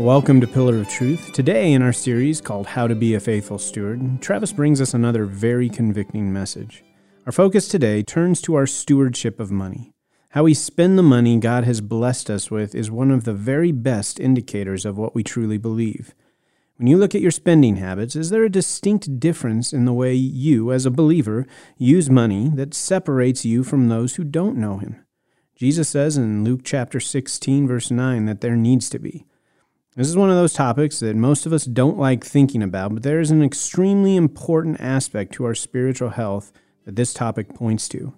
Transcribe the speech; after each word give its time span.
Welcome 0.00 0.40
to 0.40 0.46
Pillar 0.46 0.78
of 0.78 0.88
Truth. 0.88 1.34
Today, 1.34 1.74
in 1.74 1.82
our 1.82 1.92
series 1.92 2.40
called 2.40 2.68
How 2.68 2.86
to 2.86 2.94
Be 2.94 3.12
a 3.12 3.20
Faithful 3.20 3.58
Steward, 3.58 4.22
Travis 4.22 4.50
brings 4.50 4.80
us 4.80 4.94
another 4.94 5.26
very 5.26 5.68
convicting 5.68 6.32
message. 6.32 6.82
Our 7.26 7.32
focus 7.32 7.68
today 7.68 8.02
turns 8.02 8.40
to 8.42 8.54
our 8.54 8.66
stewardship 8.66 9.38
of 9.38 9.50
money. 9.50 9.92
How 10.30 10.44
we 10.44 10.54
spend 10.54 10.96
the 10.96 11.02
money 11.02 11.38
God 11.38 11.64
has 11.64 11.82
blessed 11.82 12.30
us 12.30 12.50
with 12.50 12.74
is 12.74 12.90
one 12.90 13.10
of 13.10 13.24
the 13.24 13.34
very 13.34 13.72
best 13.72 14.18
indicators 14.18 14.86
of 14.86 14.96
what 14.96 15.14
we 15.14 15.22
truly 15.22 15.58
believe. 15.58 16.14
When 16.78 16.86
you 16.86 16.96
look 16.96 17.14
at 17.14 17.20
your 17.20 17.30
spending 17.30 17.76
habits, 17.76 18.16
is 18.16 18.30
there 18.30 18.44
a 18.44 18.48
distinct 18.48 19.20
difference 19.20 19.70
in 19.70 19.84
the 19.84 19.92
way 19.92 20.14
you, 20.14 20.72
as 20.72 20.86
a 20.86 20.90
believer, 20.90 21.46
use 21.76 22.08
money 22.08 22.48
that 22.54 22.72
separates 22.72 23.44
you 23.44 23.62
from 23.62 23.90
those 23.90 24.14
who 24.14 24.24
don't 24.24 24.56
know 24.56 24.78
Him? 24.78 25.04
Jesus 25.56 25.90
says 25.90 26.16
in 26.16 26.42
Luke 26.42 26.62
chapter 26.64 27.00
16, 27.00 27.68
verse 27.68 27.90
9, 27.90 28.24
that 28.24 28.40
there 28.40 28.56
needs 28.56 28.88
to 28.88 28.98
be. 28.98 29.26
This 29.96 30.06
is 30.06 30.16
one 30.16 30.30
of 30.30 30.36
those 30.36 30.52
topics 30.52 31.00
that 31.00 31.16
most 31.16 31.46
of 31.46 31.52
us 31.52 31.64
don't 31.64 31.98
like 31.98 32.24
thinking 32.24 32.62
about, 32.62 32.94
but 32.94 33.02
there 33.02 33.18
is 33.18 33.32
an 33.32 33.42
extremely 33.42 34.14
important 34.14 34.80
aspect 34.80 35.34
to 35.34 35.44
our 35.44 35.54
spiritual 35.54 36.10
health 36.10 36.52
that 36.84 36.94
this 36.94 37.12
topic 37.12 37.52
points 37.56 37.88
to. 37.88 38.14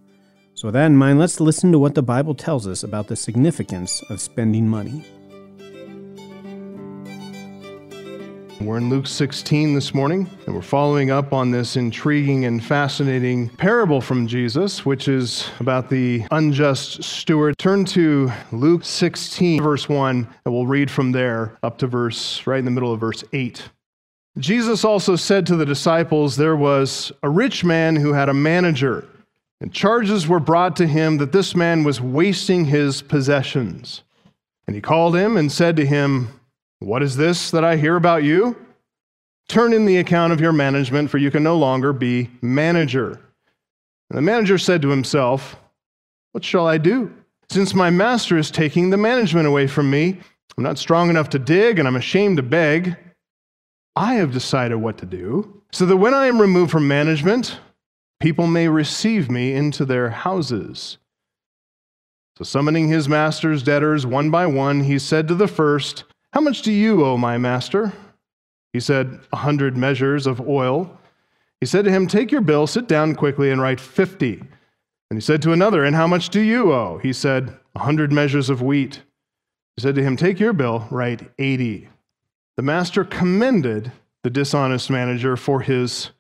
So, 0.53 0.69
with 0.69 0.75
that 0.75 0.85
in 0.85 0.99
mind, 0.99 1.19
let's 1.19 1.41
listen 1.41 1.73
to 1.73 1.79
what 1.79 1.95
the 1.95 2.03
Bible 2.03 2.35
tells 2.35 2.67
us 2.67 2.83
about 2.83 3.09
the 3.09 3.17
significance 3.17 4.03
of 4.11 4.21
spending 4.21 4.69
money. 4.69 5.07
We're 8.65 8.79
in 8.79 8.91
Luke 8.91 9.09
16 9.09 9.75
this 9.75 9.93
morning, 9.93 10.31
and 10.47 10.55
we're 10.55 10.63
following 10.63 11.11
up 11.11 11.33
on 11.33 11.51
this 11.51 11.75
intriguing 11.75 12.45
and 12.45 12.63
fascinating 12.63 13.49
parable 13.49 14.01
from 14.01 14.29
Jesus, 14.29 14.87
which 14.87 15.09
is 15.09 15.51
about 15.59 15.91
the 15.91 16.25
unjust 16.31 17.03
steward. 17.03 17.59
Turn 17.59 17.85
to 17.87 18.31
Luke 18.53 18.85
16, 18.85 19.61
verse 19.61 19.89
1, 19.89 20.29
and 20.45 20.55
we'll 20.55 20.69
read 20.69 20.93
from 20.93 21.11
there 21.11 21.59
up 21.65 21.79
to 21.79 21.89
verse, 21.89 22.47
right 22.47 22.61
in 22.61 22.65
the 22.65 22.71
middle 22.71 22.93
of 22.93 23.01
verse 23.01 23.25
8. 23.33 23.69
Jesus 24.39 24.85
also 24.85 25.17
said 25.17 25.45
to 25.49 25.57
the 25.57 25.67
disciples, 25.67 26.37
There 26.37 26.57
was 26.57 27.11
a 27.25 27.29
rich 27.29 27.65
man 27.65 27.97
who 27.97 28.13
had 28.13 28.29
a 28.29 28.35
manager, 28.35 29.09
and 29.61 29.73
charges 29.73 30.29
were 30.29 30.41
brought 30.41 30.77
to 30.77 30.87
him 30.87 31.19
that 31.19 31.33
this 31.33 31.57
man 31.57 31.83
was 31.83 32.01
wasting 32.01 32.67
his 32.67 33.03
possessions. 33.03 34.05
And 34.69 34.77
he 34.77 34.81
called 34.81 35.17
him 35.17 35.37
and 35.37 35.51
said 35.51 35.75
to 35.77 35.85
him, 35.85 36.29
what 36.87 37.03
is 37.03 37.17
this 37.17 37.51
that 37.51 37.65
I 37.65 37.77
hear 37.77 37.97
about 37.97 38.25
you? 38.25 38.57
Turn 39.49 39.73
in 39.73 39.85
the 39.85 39.99
account 39.99 40.33
of 40.33 40.41
your 40.41 40.53
management, 40.53 41.11
for 41.11 41.19
you 41.19 41.31
can 41.31 41.43
no 41.43 41.57
longer 41.57 41.93
be 41.93 42.31
manager. 42.41 43.21
And 44.09 44.17
the 44.17 44.23
manager 44.23 44.59
said 44.59 44.83
to 44.83 44.89
himself, 44.89 45.57
What 46.33 46.45
shall 46.45 46.67
I 46.67 46.79
do? 46.79 47.13
Since 47.51 47.75
my 47.75 47.91
master 47.91 48.39
is 48.39 48.51
taking 48.51 48.91
the 48.91 48.97
management 48.97 49.47
away 49.47 49.67
from 49.67 49.91
me, 49.91 50.19
I'm 50.57 50.65
not 50.65 50.79
strong 50.79 51.11
enough 51.11 51.31
to 51.31 51.39
dig, 51.39 51.79
and 51.79 51.89
I'm 51.89 51.97
ashamed 51.97 52.37
to 52.39 52.43
beg. 52.43 52.97
I 53.95 54.15
have 54.15 54.33
decided 54.33 54.77
what 54.77 54.99
to 54.99 55.07
do, 55.07 55.63
so 55.71 55.85
that 55.87 55.97
when 55.97 56.15
I 56.15 56.27
am 56.27 56.41
removed 56.41 56.71
from 56.71 56.89
management, 56.89 57.59
people 58.21 58.47
may 58.47 58.69
receive 58.69 59.31
me 59.31 59.53
into 59.53 59.85
their 59.85 60.11
houses. 60.11 60.99
So, 62.39 62.45
summoning 62.45 62.89
his 62.89 63.09
master's 63.09 63.63
debtors 63.63 64.07
one 64.07 64.31
by 64.31 64.47
one, 64.47 64.85
he 64.85 64.99
said 64.99 65.29
to 65.29 65.35
the 65.35 65.49
first, 65.49 66.05
how 66.33 66.41
much 66.41 66.63
do 66.63 66.73
you 66.73 67.05
owe 67.05 67.17
my 67.17 67.39
master? 67.39 67.93
He 68.73 68.81
said, 68.81 69.21
A 69.33 69.37
hundred 69.37 69.77
measures 69.77 70.27
of 70.27 70.41
oil. 70.41 70.99
He 71.61 71.67
said 71.67 71.85
to 71.85 71.91
him, 71.91 72.07
Take 72.07 72.33
your 72.33 72.41
bill, 72.41 72.67
sit 72.67 72.89
down 72.89 73.15
quickly, 73.15 73.51
and 73.51 73.61
write 73.61 73.81
fifty. 73.81 74.43
And 75.11 75.17
he 75.17 75.21
said 75.21 75.43
to 75.43 75.53
another, 75.53 75.85
And 75.85 75.95
how 75.95 76.07
much 76.07 76.31
do 76.31 76.41
you 76.41 76.73
owe? 76.73 76.99
He 77.03 77.13
said, 77.13 77.55
A 77.75 77.81
hundred 77.81 78.13
measures 78.13 78.49
of 78.49 78.63
wheat. 78.63 79.03
He 79.77 79.83
said 79.83 79.95
to 79.95 80.03
him, 80.03 80.17
Take 80.17 80.41
your 80.41 80.53
bill, 80.53 80.87
write 80.91 81.31
eighty. 81.39 81.89
The 82.57 82.63
master 82.63 83.05
commended 83.05 83.93
the 84.23 84.31
dishonest 84.31 84.91
manager 84.91 85.37
for 85.37 85.61
his 85.61 86.11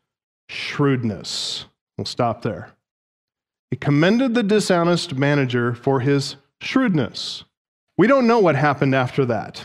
shrewdness. 0.48 1.66
We'll 1.97 2.04
stop 2.04 2.42
there. 2.42 2.72
He 3.70 3.76
commended 3.76 4.34
the 4.34 4.42
dishonest 4.42 5.15
manager 5.15 5.75
for 5.75 6.00
his 6.00 6.36
shrewdness. 6.60 7.44
We 7.97 8.06
don't 8.06 8.26
know 8.26 8.38
what 8.38 8.56
happened 8.56 8.94
after 8.94 9.25
that. 9.26 9.65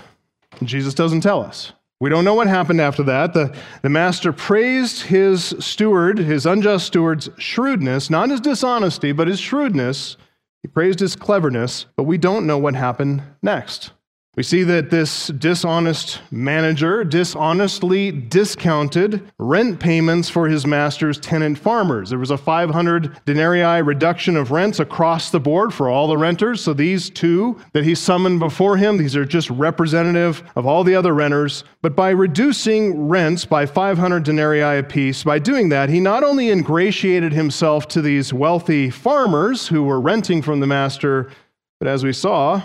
Jesus 0.63 0.93
doesn't 0.93 1.21
tell 1.21 1.41
us. 1.41 1.73
We 1.99 2.09
don't 2.09 2.25
know 2.25 2.35
what 2.35 2.47
happened 2.47 2.79
after 2.79 3.01
that. 3.03 3.33
The, 3.33 3.55
the 3.81 3.89
master 3.89 4.31
praised 4.31 5.03
his 5.03 5.55
steward, 5.59 6.19
his 6.19 6.45
unjust 6.45 6.87
steward's 6.87 7.29
shrewdness, 7.37 8.09
not 8.09 8.29
his 8.29 8.39
dishonesty, 8.39 9.11
but 9.11 9.27
his 9.27 9.39
shrewdness. 9.39 10.15
He 10.61 10.67
praised 10.67 10.99
his 10.99 11.15
cleverness, 11.15 11.87
but 11.95 12.03
we 12.03 12.17
don't 12.17 12.45
know 12.45 12.57
what 12.57 12.75
happened 12.75 13.23
next. 13.41 13.91
We 14.37 14.43
see 14.43 14.61
that 14.65 14.91
this 14.91 15.29
dishonest 15.29 16.21
manager 16.29 17.03
dishonestly 17.03 18.11
discounted 18.11 19.23
rent 19.39 19.79
payments 19.79 20.29
for 20.29 20.47
his 20.47 20.67
master's 20.67 21.19
tenant 21.19 21.57
farmers. 21.57 22.11
There 22.11 22.19
was 22.19 22.29
a 22.29 22.37
500 22.37 23.25
denarii 23.25 23.81
reduction 23.81 24.37
of 24.37 24.51
rents 24.51 24.79
across 24.79 25.31
the 25.31 25.39
board 25.39 25.73
for 25.73 25.89
all 25.89 26.07
the 26.07 26.19
renters. 26.19 26.61
So 26.61 26.75
these 26.75 27.09
two 27.09 27.59
that 27.73 27.83
he 27.83 27.95
summoned 27.95 28.39
before 28.39 28.77
him, 28.77 28.97
these 28.97 29.15
are 29.15 29.25
just 29.25 29.49
representative 29.49 30.43
of 30.55 30.67
all 30.67 30.83
the 30.83 30.93
other 30.93 31.15
renters. 31.15 31.63
But 31.81 31.95
by 31.95 32.11
reducing 32.11 33.07
rents 33.07 33.43
by 33.43 33.65
500 33.65 34.21
denarii 34.21 34.77
apiece, 34.77 35.23
by 35.23 35.39
doing 35.39 35.69
that, 35.69 35.89
he 35.89 35.99
not 35.99 36.23
only 36.23 36.51
ingratiated 36.51 37.33
himself 37.33 37.87
to 37.87 38.03
these 38.03 38.31
wealthy 38.31 38.91
farmers 38.91 39.67
who 39.67 39.81
were 39.81 39.99
renting 39.99 40.43
from 40.43 40.59
the 40.59 40.67
master, 40.67 41.31
but 41.79 41.87
as 41.87 42.03
we 42.03 42.13
saw, 42.13 42.61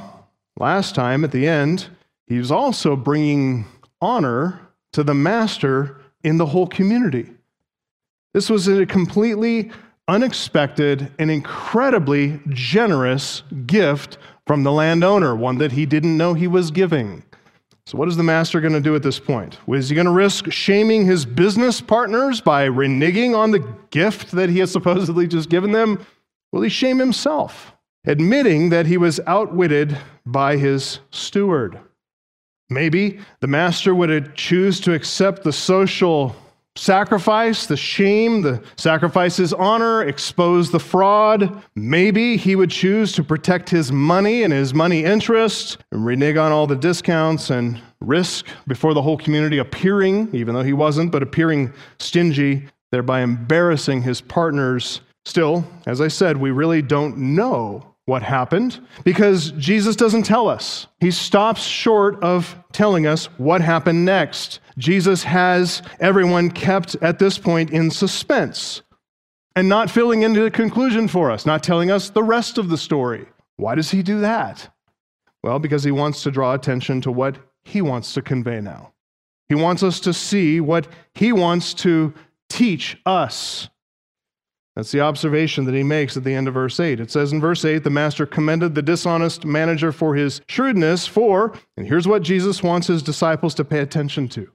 Last 0.59 0.95
time 0.95 1.25
at 1.25 1.33
the 1.33 1.47
end, 1.47 1.89
he 2.27 2.39
was 2.39 2.51
also 2.51 2.97
bringing 2.97 3.67
honor 4.01 4.61
to 4.93 5.03
the 5.03 5.15
master 5.15 6.01
in 6.23 6.37
the 6.37 6.47
whole 6.47 6.67
community. 6.67 7.31
This 8.35 8.49
was 8.49 8.69
a 8.69 8.87
completely 8.87 9.71
unexpected 10.09 11.13
and 11.19 11.31
incredibly 11.31 12.41
generous 12.49 13.43
gift 13.67 14.19
from 14.47 14.63
the 14.63 14.73
landowner, 14.73 15.35
one 15.35 15.59
that 15.59 15.73
he 15.73 15.87
didn't 15.87 16.17
know 16.17 16.35
he 16.35 16.49
was 16.49 16.71
giving. 16.71 17.23
So, 17.87 17.99
what 17.99 18.09
is 18.09 18.17
the 18.17 18.23
master 18.23 18.61
going 18.61 18.73
to 18.75 18.81
do 18.81 18.95
at 18.95 19.03
this 19.03 19.19
point? 19.19 19.59
Is 19.69 19.89
he 19.89 19.95
going 19.95 20.07
to 20.07 20.13
risk 20.13 20.51
shaming 20.51 21.05
his 21.05 21.27
business 21.27 21.81
partners 21.81 22.41
by 22.41 22.69
reneging 22.69 23.37
on 23.37 23.51
the 23.51 23.67
gift 23.91 24.33
that 24.33 24.49
he 24.49 24.61
has 24.61 24.71
supposedly 24.71 25.27
just 25.27 25.49
given 25.49 25.73
them? 25.73 26.05
Will 26.53 26.63
he 26.63 26.69
shame 26.69 26.99
himself? 26.99 27.73
admitting 28.05 28.71
that 28.71 28.87
he 28.87 28.97
was 28.97 29.21
outwitted 29.27 29.97
by 30.27 30.57
his 30.57 31.01
steward. 31.11 31.79
Maybe 32.71 33.21
the 33.41 33.47
master 33.47 33.95
would 33.95 34.35
choose 34.35 34.81
to 34.81 34.95
accept 34.95 35.45
the 35.45 35.53
social 35.53 36.35
sacrifice, 36.75 37.67
the 37.67 37.77
shame, 37.77 38.41
the 38.41 38.63
sacrifice 38.77 39.37
his 39.37 39.53
honor, 39.53 40.03
expose 40.03 40.71
the 40.71 40.81
fraud. 40.81 41.63
Maybe 41.75 42.37
he 42.37 42.57
would 42.57 42.71
choose 42.71 43.13
to 43.13 43.25
protect 43.25 43.69
his 43.69 43.93
money 43.93 44.43
and 44.43 44.53
his 44.53 44.73
money 44.73 45.05
interest 45.05 45.79
and 45.91 46.07
renege 46.07 46.37
on 46.37 46.51
all 46.51 46.67
the 46.67 46.77
discounts 46.77 47.51
and 47.51 47.81
risk 48.01 48.47
before 48.67 48.95
the 48.95 49.03
whole 49.03 49.19
community 49.19 49.59
appearing, 49.59 50.31
even 50.33 50.55
though 50.55 50.63
he 50.63 50.73
wasn't, 50.73 51.13
but 51.13 51.23
appearing 51.23 51.73
stingy, 51.99 52.67
thereby 52.91 53.21
embarrassing 53.21 54.03
his 54.03 54.21
partners. 54.21 55.03
Still, 55.25 55.65
as 55.87 56.01
I 56.01 56.09
said, 56.09 56.39
we 56.39 56.51
really 56.51 56.83
don't 56.83 57.17
know 57.17 57.92
what 58.07 58.23
happened 58.23 58.81
because 59.05 59.53
Jesus 59.53 59.95
doesn't 59.95 60.25
tell 60.25 60.49
us. 60.49 60.87
He 61.01 61.11
stops 61.11 61.63
short 61.63 62.23
of 62.23 62.57
telling 62.73 63.07
us 63.07 63.27
what 63.39 63.61
happened 63.61 64.05
next. 64.05 64.61
Jesus 64.77 65.23
has 65.25 65.83
everyone 66.01 66.51
kept 66.51 66.97
at 66.97 67.19
this 67.19 67.39
point 67.39 67.71
in 67.71 67.91
suspense 67.91 68.83
and 69.55 69.69
not 69.69 69.91
filling 69.91 70.23
into 70.23 70.43
the 70.43 70.51
conclusion 70.51 71.07
for 71.09 71.31
us, 71.31 71.47
not 71.47 71.63
telling 71.63 71.91
us 71.91 72.11
the 72.11 72.23
rest 72.23 72.59
of 72.59 72.69
the 72.69 72.79
story. 72.79 73.27
Why 73.57 73.75
does 73.75 73.91
he 73.91 74.03
do 74.03 74.21
that? 74.21 74.69
Well, 75.43 75.59
because 75.59 75.85
he 75.85 75.91
wants 75.91 76.23
to 76.23 76.31
draw 76.31 76.55
attention 76.55 77.01
to 77.03 77.13
what 77.13 77.37
he 77.63 77.83
wants 77.83 78.15
to 78.15 78.23
convey 78.23 78.61
now. 78.61 78.93
He 79.49 79.55
wants 79.55 79.83
us 79.83 80.01
to 80.01 80.13
see 80.13 80.61
what 80.61 80.89
he 81.15 81.33
wants 81.33 81.75
to 81.75 82.15
teach 82.49 82.97
us. 83.05 83.69
That's 84.75 84.91
the 84.91 85.01
observation 85.01 85.65
that 85.67 85.75
he 85.75 85.83
makes 85.83 86.17
at 86.17 86.25
the 86.25 86.35
end 86.35 86.49
of 86.49 86.55
verse 86.55 86.81
8. 86.81 86.99
It 86.99 87.11
says 87.11 87.33
in 87.33 87.41
verse 87.41 87.65
8, 87.65 87.85
the 87.85 87.91
master 87.91 88.25
commended 88.25 88.75
the 88.75 88.83
dishonest 88.83 89.45
manager 89.45 89.93
for 89.93 90.15
his 90.15 90.41
shrewdness, 90.49 91.07
for, 91.07 91.53
and 91.77 91.87
here's 91.87 92.09
what 92.09 92.23
Jesus 92.23 92.63
wants 92.63 92.87
his 92.87 93.03
disciples 93.03 93.55
to 93.55 93.65
pay 93.65 93.81
attention 93.81 94.29
to 94.31 94.51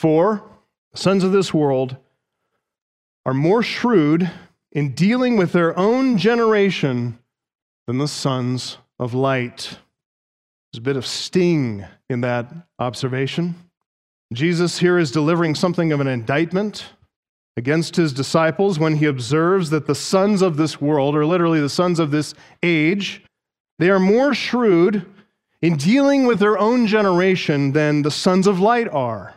for 0.00 0.42
sons 0.94 1.22
of 1.22 1.30
this 1.30 1.52
world 1.52 1.94
are 3.26 3.34
more 3.34 3.62
shrewd 3.62 4.30
in 4.72 4.94
dealing 4.94 5.36
with 5.36 5.52
their 5.52 5.78
own 5.78 6.16
generation 6.16 7.18
than 7.86 7.98
the 7.98 8.08
sons 8.08 8.78
of 8.98 9.12
light. 9.12 9.76
There's 10.72 10.78
a 10.78 10.80
bit 10.80 10.96
of 10.96 11.04
sting 11.04 11.84
in 12.08 12.22
that 12.22 12.50
observation. 12.78 13.56
Jesus 14.32 14.78
here 14.78 14.96
is 14.96 15.10
delivering 15.10 15.54
something 15.54 15.92
of 15.92 16.00
an 16.00 16.06
indictment 16.06 16.86
against 17.56 17.96
his 17.96 18.12
disciples 18.12 18.78
when 18.78 18.96
he 18.96 19.06
observes 19.06 19.70
that 19.70 19.86
the 19.86 19.94
sons 19.94 20.42
of 20.42 20.56
this 20.56 20.80
world, 20.80 21.14
or 21.14 21.26
literally 21.26 21.60
the 21.60 21.68
sons 21.68 21.98
of 21.98 22.10
this 22.10 22.34
age, 22.62 23.22
they 23.78 23.90
are 23.90 23.98
more 23.98 24.34
shrewd 24.34 25.06
in 25.62 25.76
dealing 25.76 26.26
with 26.26 26.38
their 26.38 26.58
own 26.58 26.86
generation 26.86 27.72
than 27.72 28.02
the 28.02 28.10
sons 28.10 28.46
of 28.46 28.60
light 28.60 28.88
are. 28.88 29.34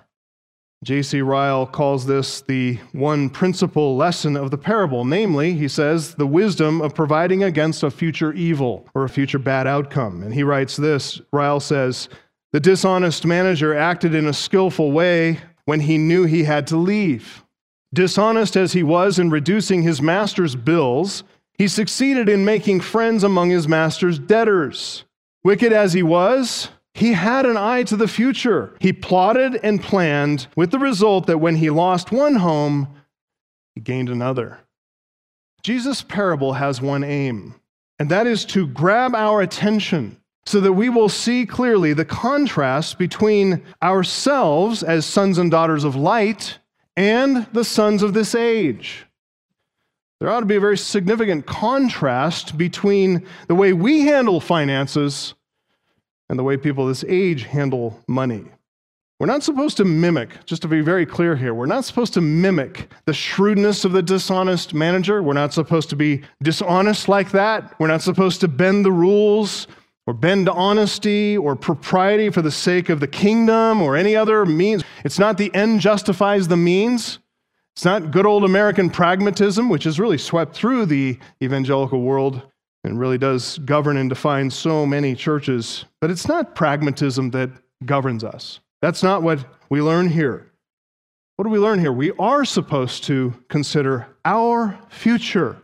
J.C. 0.83 1.21
Ryle 1.21 1.65
calls 1.65 2.05
this 2.05 2.41
the 2.41 2.75
one 2.91 3.29
principal 3.29 3.95
lesson 3.95 4.35
of 4.35 4.51
the 4.51 4.57
parable. 4.57 5.05
Namely, 5.05 5.53
he 5.53 5.69
says, 5.69 6.15
the 6.15 6.27
wisdom 6.27 6.81
of 6.81 6.93
providing 6.93 7.43
against 7.43 7.83
a 7.83 7.91
future 7.91 8.33
evil 8.33 8.85
or 8.93 9.05
a 9.05 9.09
future 9.09 9.39
bad 9.39 9.65
outcome. 9.65 10.23
And 10.23 10.33
he 10.33 10.43
writes 10.43 10.75
this 10.75 11.21
Ryle 11.31 11.61
says, 11.61 12.09
The 12.51 12.59
dishonest 12.59 13.25
manager 13.25 13.73
acted 13.73 14.13
in 14.13 14.27
a 14.27 14.33
skillful 14.33 14.91
way 14.91 15.39
when 15.65 15.79
he 15.79 15.97
knew 15.97 16.25
he 16.25 16.43
had 16.43 16.67
to 16.67 16.77
leave. 16.77 17.42
Dishonest 17.93 18.57
as 18.57 18.73
he 18.73 18.81
was 18.81 19.19
in 19.19 19.29
reducing 19.29 19.83
his 19.83 20.01
master's 20.01 20.55
bills, 20.55 21.23
he 21.53 21.67
succeeded 21.67 22.27
in 22.27 22.43
making 22.43 22.81
friends 22.81 23.23
among 23.23 23.51
his 23.51 23.67
master's 23.67 24.17
debtors. 24.17 25.05
Wicked 25.43 25.71
as 25.71 25.93
he 25.93 26.01
was, 26.01 26.69
he 26.95 27.13
had 27.13 27.45
an 27.45 27.57
eye 27.57 27.83
to 27.83 27.95
the 27.95 28.07
future. 28.07 28.75
He 28.79 28.93
plotted 28.93 29.55
and 29.63 29.81
planned 29.81 30.47
with 30.55 30.71
the 30.71 30.79
result 30.79 31.27
that 31.27 31.37
when 31.37 31.55
he 31.57 31.69
lost 31.69 32.11
one 32.11 32.35
home, 32.35 32.87
he 33.75 33.81
gained 33.81 34.09
another. 34.09 34.59
Jesus' 35.61 36.01
parable 36.01 36.53
has 36.53 36.81
one 36.81 37.03
aim, 37.03 37.55
and 37.99 38.09
that 38.09 38.27
is 38.27 38.43
to 38.45 38.67
grab 38.67 39.15
our 39.15 39.41
attention 39.41 40.17
so 40.45 40.59
that 40.59 40.73
we 40.73 40.89
will 40.89 41.09
see 41.09 41.45
clearly 41.45 41.93
the 41.93 42.05
contrast 42.05 42.97
between 42.97 43.63
ourselves 43.81 44.83
as 44.83 45.05
sons 45.05 45.37
and 45.37 45.49
daughters 45.49 45.83
of 45.83 45.95
light 45.95 46.59
and 46.95 47.47
the 47.53 47.63
sons 47.63 48.03
of 48.03 48.13
this 48.13 48.35
age. 48.35 49.05
There 50.19 50.29
ought 50.29 50.41
to 50.41 50.45
be 50.45 50.55
a 50.55 50.61
very 50.61 50.77
significant 50.77 51.45
contrast 51.45 52.57
between 52.57 53.25
the 53.47 53.55
way 53.55 53.73
we 53.73 54.01
handle 54.01 54.39
finances 54.39 55.33
and 56.29 56.39
the 56.39 56.43
way 56.43 56.55
people 56.55 56.87
this 56.87 57.03
age 57.07 57.43
handle 57.43 57.99
money. 58.07 58.45
We're 59.19 59.27
not 59.27 59.43
supposed 59.43 59.77
to 59.77 59.85
mimic, 59.85 60.45
just 60.45 60.61
to 60.63 60.67
be 60.67 60.81
very 60.81 61.05
clear 61.05 61.35
here, 61.35 61.53
we're 61.53 61.65
not 61.65 61.85
supposed 61.85 62.13
to 62.15 62.21
mimic 62.21 62.89
the 63.05 63.13
shrewdness 63.13 63.85
of 63.85 63.91
the 63.91 64.01
dishonest 64.01 64.73
manager. 64.73 65.21
We're 65.21 65.33
not 65.33 65.53
supposed 65.53 65.89
to 65.91 65.95
be 65.95 66.23
dishonest 66.41 67.07
like 67.07 67.31
that. 67.31 67.73
We're 67.79 67.87
not 67.87 68.01
supposed 68.01 68.41
to 68.41 68.47
bend 68.47 68.83
the 68.83 68.91
rules 68.91 69.67
or 70.05 70.13
bend 70.13 70.47
to 70.47 70.53
honesty 70.53 71.37
or 71.37 71.55
propriety 71.55 72.29
for 72.29 72.41
the 72.41 72.51
sake 72.51 72.89
of 72.89 72.99
the 72.99 73.07
kingdom 73.07 73.81
or 73.81 73.95
any 73.95 74.15
other 74.15 74.45
means. 74.45 74.83
It's 75.05 75.19
not 75.19 75.37
the 75.37 75.53
end 75.53 75.79
justifies 75.79 76.47
the 76.47 76.57
means. 76.57 77.19
It's 77.75 77.85
not 77.85 78.11
good 78.11 78.25
old 78.25 78.43
American 78.43 78.89
pragmatism, 78.89 79.69
which 79.69 79.85
has 79.85 79.99
really 79.99 80.17
swept 80.17 80.55
through 80.55 80.85
the 80.85 81.17
evangelical 81.41 82.01
world 82.01 82.41
and 82.83 82.99
really 82.99 83.17
does 83.17 83.57
govern 83.59 83.97
and 83.97 84.09
define 84.09 84.49
so 84.49 84.85
many 84.85 85.15
churches. 85.15 85.85
But 86.01 86.11
it's 86.11 86.27
not 86.27 86.53
pragmatism 86.53 87.31
that 87.31 87.49
governs 87.85 88.23
us. 88.23 88.59
That's 88.81 89.03
not 89.03 89.23
what 89.23 89.45
we 89.69 89.81
learn 89.81 90.09
here. 90.09 90.51
What 91.37 91.45
do 91.45 91.49
we 91.49 91.59
learn 91.59 91.79
here? 91.79 91.91
We 91.91 92.11
are 92.19 92.45
supposed 92.45 93.05
to 93.05 93.33
consider 93.47 94.07
our 94.23 94.77
future, 94.89 95.57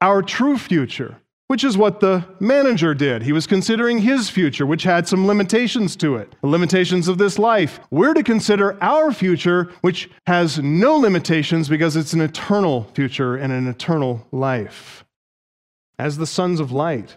our 0.00 0.22
true 0.22 0.56
future, 0.56 1.20
which 1.48 1.64
is 1.64 1.76
what 1.76 2.00
the 2.00 2.24
manager 2.40 2.94
did. 2.94 3.22
He 3.22 3.32
was 3.32 3.46
considering 3.46 3.98
his 3.98 4.30
future, 4.30 4.64
which 4.64 4.84
had 4.84 5.06
some 5.06 5.26
limitations 5.26 5.96
to 5.96 6.16
it, 6.16 6.34
the 6.40 6.48
limitations 6.48 7.08
of 7.08 7.18
this 7.18 7.38
life. 7.38 7.80
We're 7.90 8.14
to 8.14 8.22
consider 8.22 8.82
our 8.82 9.12
future, 9.12 9.70
which 9.82 10.10
has 10.26 10.58
no 10.58 10.96
limitations 10.96 11.68
because 11.68 11.96
it's 11.96 12.12
an 12.12 12.20
eternal 12.20 12.84
future 12.94 13.36
and 13.36 13.52
an 13.52 13.68
eternal 13.68 14.26
life. 14.32 15.04
As 15.98 16.16
the 16.16 16.26
sons 16.26 16.58
of 16.58 16.72
light, 16.72 17.16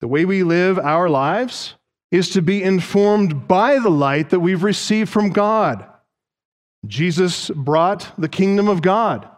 the 0.00 0.08
way 0.08 0.24
we 0.24 0.42
live 0.42 0.78
our 0.78 1.08
lives 1.08 1.74
is 2.10 2.28
to 2.30 2.42
be 2.42 2.62
informed 2.62 3.46
by 3.46 3.78
the 3.78 3.90
light 3.90 4.30
that 4.30 4.40
we've 4.40 4.64
received 4.64 5.08
from 5.08 5.30
God. 5.30 5.86
Jesus 6.86 7.50
brought 7.50 8.12
the 8.18 8.28
kingdom 8.28 8.68
of 8.68 8.82
God. 8.82 9.28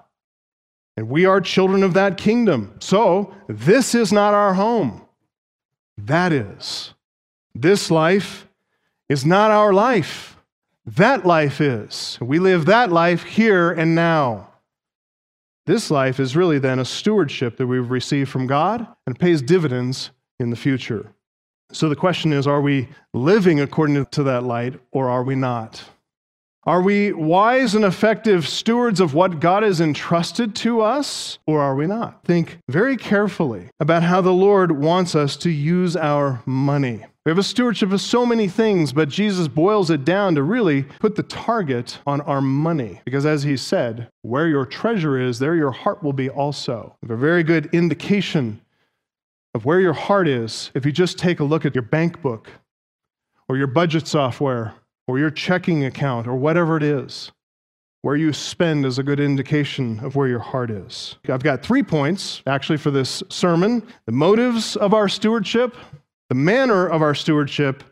And 0.97 1.09
we 1.09 1.27
are 1.27 1.41
children 1.41 1.83
of 1.83 1.95
that 1.95 2.17
kingdom. 2.17 2.77
So, 2.81 3.35
this 3.49 3.95
is 3.95 4.13
not 4.13 4.35
our 4.35 4.55
home. 4.55 5.03
That 5.99 6.33
is. 6.33 6.95
This 7.55 7.91
life 7.91 8.47
is 9.09 9.25
not 9.25 9.51
our 9.51 9.73
life. 9.73 10.37
That 10.87 11.25
life 11.25 11.61
is. 11.61 12.19
We 12.21 12.39
live 12.39 12.67
that 12.67 12.93
life 12.93 13.25
here 13.25 13.71
and 13.71 13.95
now. 13.95 14.51
This 15.67 15.91
life 15.91 16.21
is 16.21 16.37
really 16.37 16.59
then 16.59 16.79
a 16.79 16.85
stewardship 16.85 17.57
that 17.57 17.67
we've 17.67 17.91
received 17.91 18.31
from 18.31 18.47
God 18.47 18.87
and 19.07 19.19
pays 19.19 19.41
dividends 19.41 20.11
in 20.39 20.51
the 20.51 20.57
future. 20.57 21.15
So 21.73 21.89
the 21.89 21.97
question 21.97 22.33
is 22.33 22.47
are 22.47 22.61
we 22.61 22.89
living 23.15 23.61
according 23.61 24.05
to 24.05 24.23
that 24.25 24.43
light 24.43 24.79
or 24.93 25.09
are 25.09 25.23
we 25.23 25.35
not? 25.35 25.83
Are 26.67 26.81
we 26.81 27.13
wise 27.13 27.75
and 27.75 27.85
effective 27.85 28.49
stewards 28.49 28.99
of 28.99 29.13
what 29.13 29.39
God 29.39 29.63
has 29.63 29.83
entrusted 29.83 30.55
to 30.57 30.81
us, 30.81 31.39
or 31.47 31.61
are 31.61 31.75
we 31.75 31.87
not? 31.87 32.25
Think 32.25 32.59
very 32.71 32.97
carefully 32.97 33.69
about 33.81 34.03
how 34.03 34.23
the 34.23 34.33
Lord 34.33 34.73
wants 34.73 35.15
us 35.15 35.37
to 35.39 35.51
use 35.51 35.95
our 35.95 36.43
money. 36.47 37.05
We 37.27 37.31
have 37.31 37.39
a 37.39 37.43
stewardship 37.43 37.93
of 37.93 38.01
so 38.01 38.25
many 38.25 38.49
things, 38.49 38.95
but 38.95 39.11
Jesus 39.11 39.47
boils 39.47 39.91
it 39.91 40.07
down 40.07 40.35
to 40.37 40.43
really 40.43 40.85
put 40.85 41.17
the 41.17 41.23
target 41.23 41.99
on 42.07 42.23
our 42.23 42.41
money. 42.41 43.01
Because 43.05 43.27
as 43.27 43.43
he 43.43 43.59
said, 43.59 44.09
where 44.23 44.49
your 44.49 44.65
treasure 44.65 45.21
is, 45.21 45.39
there 45.39 45.55
your 45.55 45.71
heart 45.71 46.03
will 46.03 46.13
be 46.15 46.31
also. 46.31 46.97
We 47.03 47.09
have 47.09 47.19
a 47.19 47.21
very 47.21 47.43
good 47.43 47.69
indication 47.75 48.63
of 49.55 49.67
where 49.67 49.81
your 49.81 49.93
heart 49.93 50.29
is 50.29 50.71
if 50.75 50.87
you 50.87 50.93
just 50.93 51.19
take 51.19 51.41
a 51.41 51.45
look 51.45 51.67
at 51.67 51.75
your 51.75 51.83
bank 51.83 52.23
book 52.23 52.51
or 53.49 53.59
your 53.59 53.67
budget 53.67 54.07
software 54.07 54.75
or 55.07 55.19
your 55.19 55.31
checking 55.31 55.85
account 55.85 56.27
or 56.27 56.35
whatever 56.35 56.77
it 56.77 56.83
is. 56.83 57.33
Where 58.03 58.17
you 58.17 58.35
spend 58.35 58.85
is 58.85 58.99
a 58.99 59.03
good 59.03 59.21
indication 59.21 59.99
of 60.01 60.15
where 60.15 60.29
your 60.29 60.39
heart 60.39 60.71
is. 60.71 61.17
I've 61.29 61.43
got 61.43 61.63
three 61.63 61.83
points 61.83 62.43
actually 62.47 62.77
for 62.77 62.91
this 62.91 63.23
sermon 63.31 63.83
the 64.05 64.13
motives 64.13 64.77
of 64.77 64.93
our 64.93 65.09
stewardship, 65.09 65.75
the 66.29 66.35
manner 66.35 66.87
of 66.87 67.01
our 67.01 67.15
stewardship, 67.15 67.83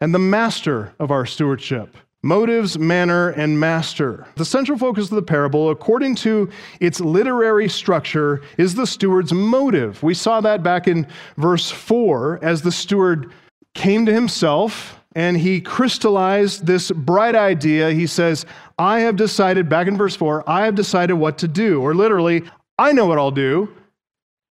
and 0.00 0.12
the 0.12 0.18
master 0.18 0.92
of 0.98 1.10
our 1.10 1.24
stewardship. 1.24 1.96
Motives, 2.22 2.78
manner, 2.78 3.30
and 3.30 3.58
master. 3.58 4.26
The 4.36 4.44
central 4.44 4.76
focus 4.76 5.10
of 5.10 5.14
the 5.14 5.22
parable, 5.22 5.70
according 5.70 6.16
to 6.16 6.50
its 6.80 7.00
literary 7.00 7.68
structure, 7.68 8.42
is 8.58 8.74
the 8.74 8.86
steward's 8.86 9.32
motive. 9.32 10.02
We 10.02 10.12
saw 10.12 10.40
that 10.42 10.62
back 10.62 10.86
in 10.86 11.06
verse 11.38 11.70
4 11.70 12.40
as 12.42 12.60
the 12.60 12.72
steward 12.72 13.32
came 13.74 14.04
to 14.04 14.12
himself 14.12 14.99
and 15.14 15.36
he 15.36 15.60
crystallized 15.60 16.66
this 16.66 16.90
bright 16.90 17.34
idea. 17.34 17.90
He 17.90 18.06
says, 18.06 18.46
I 18.78 19.00
have 19.00 19.16
decided, 19.16 19.68
back 19.68 19.86
in 19.86 19.96
verse 19.96 20.14
4, 20.14 20.48
I 20.48 20.64
have 20.64 20.74
decided 20.74 21.14
what 21.14 21.38
to 21.38 21.48
do. 21.48 21.82
Or 21.82 21.94
literally, 21.94 22.42
I 22.78 22.92
know 22.92 23.06
what 23.06 23.18
I'll 23.18 23.30
do, 23.30 23.74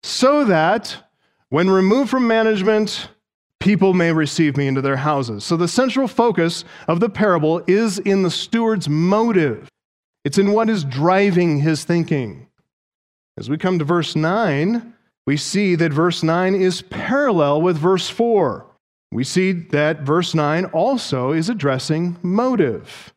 so 0.03 0.45
that 0.45 0.95
when 1.49 1.69
removed 1.69 2.09
from 2.09 2.27
management, 2.27 3.09
people 3.59 3.93
may 3.93 4.11
receive 4.11 4.57
me 4.57 4.67
into 4.67 4.81
their 4.81 4.97
houses. 4.97 5.43
So 5.43 5.57
the 5.57 5.67
central 5.67 6.07
focus 6.07 6.65
of 6.87 6.99
the 6.99 7.09
parable 7.09 7.63
is 7.65 7.99
in 7.99 8.21
the 8.21 8.31
steward's 8.31 8.87
motive, 8.87 9.69
it's 10.23 10.37
in 10.37 10.51
what 10.51 10.69
is 10.69 10.83
driving 10.83 11.59
his 11.59 11.83
thinking. 11.83 12.47
As 13.37 13.49
we 13.49 13.57
come 13.57 13.79
to 13.79 13.85
verse 13.85 14.15
9, 14.15 14.93
we 15.25 15.37
see 15.37 15.75
that 15.75 15.91
verse 15.91 16.21
9 16.21 16.55
is 16.55 16.81
parallel 16.83 17.61
with 17.61 17.77
verse 17.77 18.09
4 18.09 18.65
we 19.13 19.23
see 19.23 19.51
that 19.51 20.01
verse 20.01 20.33
9 20.33 20.65
also 20.65 21.31
is 21.31 21.49
addressing 21.49 22.17
motive. 22.21 23.13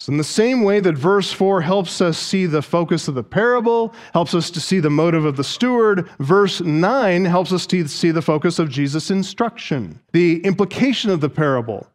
So, 0.00 0.12
in 0.12 0.18
the 0.18 0.24
same 0.24 0.62
way 0.62 0.80
that 0.80 0.96
verse 0.96 1.32
4 1.32 1.62
helps 1.62 2.00
us 2.00 2.18
see 2.18 2.46
the 2.46 2.62
focus 2.62 3.08
of 3.08 3.14
the 3.14 3.22
parable, 3.22 3.94
helps 4.12 4.34
us 4.34 4.50
to 4.50 4.60
see 4.60 4.80
the 4.80 4.90
motive 4.90 5.24
of 5.24 5.36
the 5.36 5.44
steward, 5.44 6.10
verse 6.18 6.60
9 6.60 7.24
helps 7.24 7.52
us 7.52 7.66
to 7.68 7.88
see 7.88 8.10
the 8.10 8.20
focus 8.20 8.58
of 8.58 8.68
Jesus' 8.68 9.10
instruction. 9.10 10.00
The 10.12 10.44
implication 10.44 11.10
of 11.10 11.20
the 11.20 11.30
parable 11.30 11.86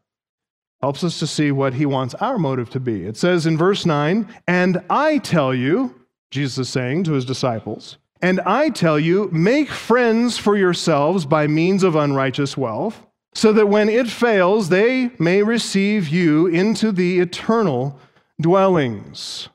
helps 0.82 1.04
us 1.04 1.20
to 1.20 1.28
see 1.28 1.52
what 1.52 1.74
he 1.74 1.86
wants 1.86 2.16
our 2.16 2.40
motive 2.40 2.70
to 2.72 2.80
be. 2.80 3.06
It 3.06 3.18
says 3.18 3.46
in 3.46 3.58
verse 3.58 3.86
9, 3.86 4.28
And 4.48 4.82
I 4.90 5.18
tell 5.18 5.54
you, 5.54 5.94
Jesus 6.32 6.58
is 6.58 6.70
saying 6.70 7.04
to 7.04 7.14
his 7.14 7.26
disciples, 7.26 7.98
and 8.22 8.40
I 8.42 8.70
tell 8.70 9.00
you, 9.00 9.30
make 9.32 9.70
friends 9.70 10.38
for 10.38 10.58
yourselves 10.58 11.26
by 11.26 11.48
means 11.48 11.84
of 11.84 11.96
unrighteous 11.96 12.58
wealth 12.58 13.06
so 13.34 13.54
that 13.54 13.68
when 13.68 13.90
it 13.90 14.08
fails, 14.08 14.70
they 14.70 15.12
may 15.20 15.44
receive 15.44 16.08
you 16.08 16.48
into 16.48 16.92
the 16.92 17.20
eternal 17.20 18.00
dwellings. 18.42 19.50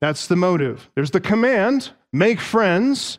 That's 0.00 0.26
the 0.26 0.36
motive. 0.36 0.90
There's 0.94 1.10
the 1.10 1.20
command 1.20 1.90
make 2.12 2.40
friends 2.40 3.18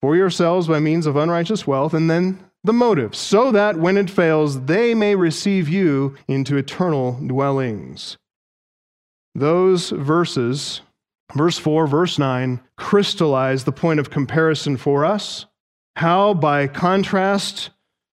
for 0.00 0.16
yourselves 0.16 0.66
by 0.66 0.80
means 0.80 1.06
of 1.06 1.16
unrighteous 1.16 1.66
wealth, 1.66 1.94
and 1.94 2.10
then 2.10 2.42
the 2.64 2.72
motive, 2.72 3.14
so 3.14 3.50
that 3.52 3.76
when 3.76 3.96
it 3.96 4.10
fails, 4.10 4.62
they 4.66 4.94
may 4.94 5.14
receive 5.14 5.68
you 5.68 6.16
into 6.28 6.56
eternal 6.56 7.18
dwellings. 7.26 8.18
Those 9.34 9.90
verses, 9.90 10.80
verse 11.34 11.58
4, 11.58 11.86
verse 11.86 12.18
9, 12.18 12.60
crystallize 12.76 13.64
the 13.64 13.72
point 13.72 14.00
of 14.00 14.10
comparison 14.10 14.76
for 14.76 15.04
us. 15.04 15.46
How, 15.96 16.34
by 16.34 16.66
contrast, 16.66 17.70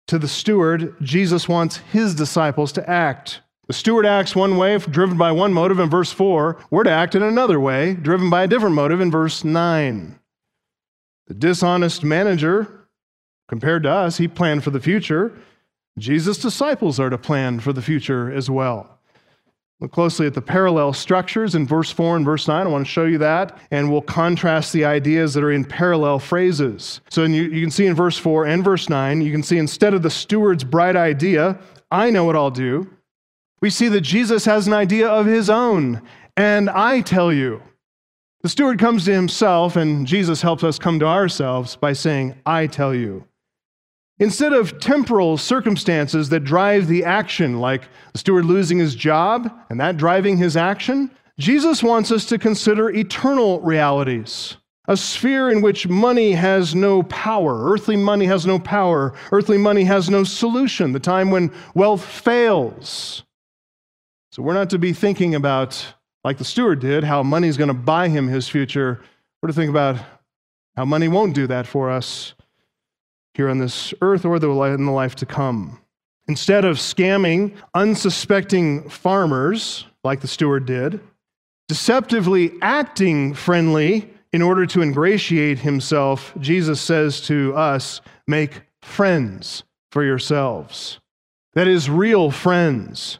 to 0.08 0.20
the 0.20 0.28
steward, 0.28 0.96
Jesus 1.02 1.48
wants 1.48 1.78
his 1.78 2.16
disciples 2.16 2.72
to 2.74 2.90
act. 2.90 3.42
The 3.68 3.74
steward 3.74 4.06
acts 4.06 4.36
one 4.36 4.58
way, 4.58 4.78
driven 4.78 5.18
by 5.18 5.32
one 5.32 5.54
motive 5.54 5.80
in 5.80 5.90
verse 5.90 6.12
4. 6.12 6.58
We're 6.70 6.84
to 6.84 6.92
act 6.92 7.16
in 7.16 7.24
another 7.24 7.60
way, 7.60 7.94
driven 7.94 8.30
by 8.30 8.44
a 8.44 8.48
different 8.48 8.76
motive 8.76 9.00
in 9.00 9.10
verse 9.10 9.44
9. 9.44 10.20
The 11.28 11.34
dishonest 11.34 12.04
manager, 12.04 12.88
compared 13.48 13.84
to 13.84 13.90
us, 13.90 14.18
he 14.18 14.28
planned 14.28 14.64
for 14.66 14.72
the 14.72 14.82
future. 14.82 15.32
Jesus' 15.98 16.38
disciples 16.38 17.00
are 17.00 17.10
to 17.10 17.18
plan 17.18 17.62
for 17.62 17.72
the 17.72 17.82
future 17.82 18.30
as 18.32 18.50
well. 18.50 18.93
Look 19.80 19.92
closely 19.92 20.26
at 20.28 20.34
the 20.34 20.42
parallel 20.42 20.94
structures 20.94 21.56
in 21.56 21.68
verse 21.68 21.92
4 21.92 22.16
and 22.16 22.26
verse 22.26 22.48
9. 22.48 22.66
I 22.66 22.70
want 22.70 22.86
to 22.86 22.92
show 22.92 23.06
you 23.06 23.18
that, 23.18 23.58
and 23.72 23.92
we'll 23.92 24.02
contrast 24.02 24.72
the 24.72 24.86
ideas 24.86 25.34
that 25.34 25.44
are 25.44 25.52
in 25.52 25.66
parallel 25.66 26.20
phrases. 26.20 27.02
So 27.10 27.24
you, 27.24 27.44
you, 27.44 27.62
can 27.62 27.72
see 27.72 27.86
in 27.86 27.96
verse 27.96 28.18
4 28.18 28.46
and 28.46 28.64
verse 28.64 28.88
9, 28.88 29.22
you 29.22 29.32
can 29.32 29.44
see 29.44 29.58
instead 29.58 29.94
of 29.94 30.02
the 30.02 30.10
steward's 30.10 30.64
bright 30.64 30.96
idea, 30.96 31.60
I 31.92 32.12
know 32.12 32.24
what 32.24 32.36
I'll 32.36 32.52
do, 32.52 32.90
we 33.62 33.70
see 33.70 33.88
that 33.90 34.02
Jesus 34.02 34.46
has 34.46 34.68
an 34.68 34.74
idea 34.74 35.08
of 35.08 35.26
his 35.26 35.50
own, 35.50 36.02
and 36.38 36.70
I 36.70 37.02
tell 37.02 37.34
you. 37.34 37.62
The 38.42 38.50
steward 38.50 38.78
comes 38.78 39.06
to 39.06 39.14
himself, 39.14 39.78
and 39.78 40.06
Jesus 40.06 40.42
helps 40.42 40.66
us 40.66 40.78
come 40.78 41.00
to 41.00 41.08
ourselves 41.08 41.78
by 41.78 41.94
saying, 41.94 42.36
I 42.46 42.68
tell 42.68 42.94
you. 42.94 43.26
Instead 44.24 44.54
of 44.54 44.80
temporal 44.80 45.38
circumstances 45.38 46.30
that 46.30 46.46
drive 46.46 46.88
the 46.88 47.04
action, 47.04 47.60
like 47.60 47.90
the 48.14 48.18
steward 48.18 48.46
losing 48.46 48.78
his 48.78 48.96
job 48.96 49.54
and 49.70 49.78
that 49.82 49.98
driving 49.98 50.38
his 50.38 50.56
action, 50.56 51.12
Jesus 51.38 51.84
wants 51.84 52.10
us 52.10 52.24
to 52.28 52.38
consider 52.38 52.90
eternal 52.90 53.60
realities. 53.60 54.56
A 54.88 54.96
sphere 54.96 55.52
in 55.52 55.62
which 55.62 55.90
money 55.90 56.32
has 56.32 56.74
no 56.74 57.04
power. 57.04 57.70
Earthly 57.70 57.98
money 57.98 58.26
has 58.26 58.46
no 58.46 58.60
power. 58.60 59.14
Earthly 59.30 59.58
money 59.58 59.84
has 59.84 60.10
no 60.10 60.24
solution. 60.24 60.94
The 60.94 61.02
time 61.02 61.30
when 61.30 61.52
wealth 61.76 62.06
fails. 62.06 63.24
So 64.32 64.42
we're 64.42 64.54
not 64.54 64.70
to 64.70 64.80
be 64.80 64.94
thinking 64.94 65.36
about, 65.36 65.96
like 66.24 66.38
the 66.38 66.46
steward 66.46 66.80
did, 66.80 67.04
how 67.04 67.24
money 67.24 67.50
is 67.50 67.58
going 67.58 67.68
to 67.68 67.74
buy 67.74 68.08
him 68.08 68.30
his 68.30 68.48
future. 68.48 69.02
We're 69.42 69.48
to 69.48 69.54
think 69.54 69.70
about 69.70 69.98
how 70.78 70.86
money 70.86 71.10
won't 71.10 71.36
do 71.36 71.46
that 71.48 71.68
for 71.68 71.90
us 71.90 72.36
here 73.34 73.50
on 73.50 73.60
this 73.60 73.94
earth 74.02 74.26
or 74.26 74.36
in 74.36 74.86
the 74.86 74.92
life 74.92 75.16
to 75.16 75.26
come. 75.26 75.80
Instead 76.28 76.66
of 76.66 76.78
scamming 76.78 77.56
unsuspecting 77.74 78.90
farmers 78.90 79.86
like 80.04 80.22
the 80.22 80.28
steward 80.28 80.66
did, 80.66 81.00
deceptively 81.68 82.54
acting 82.62 83.34
friendly 83.34 84.10
in 84.32 84.42
order 84.42 84.66
to 84.66 84.82
ingratiate 84.82 85.60
himself, 85.60 86.34
Jesus 86.40 86.82
says 86.82 87.22
to 87.22 87.56
us, 87.56 88.02
make 88.28 88.62
friends 88.82 89.64
for 89.92 90.04
yourselves. 90.04 91.00
That 91.54 91.68
is, 91.68 91.90
real 91.90 92.32
friends, 92.32 93.20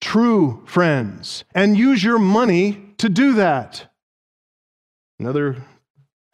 true 0.00 0.62
friends, 0.66 1.44
and 1.54 1.76
use 1.76 2.02
your 2.02 2.18
money 2.18 2.94
to 2.98 3.08
do 3.08 3.34
that. 3.34 3.92
Another 5.20 5.62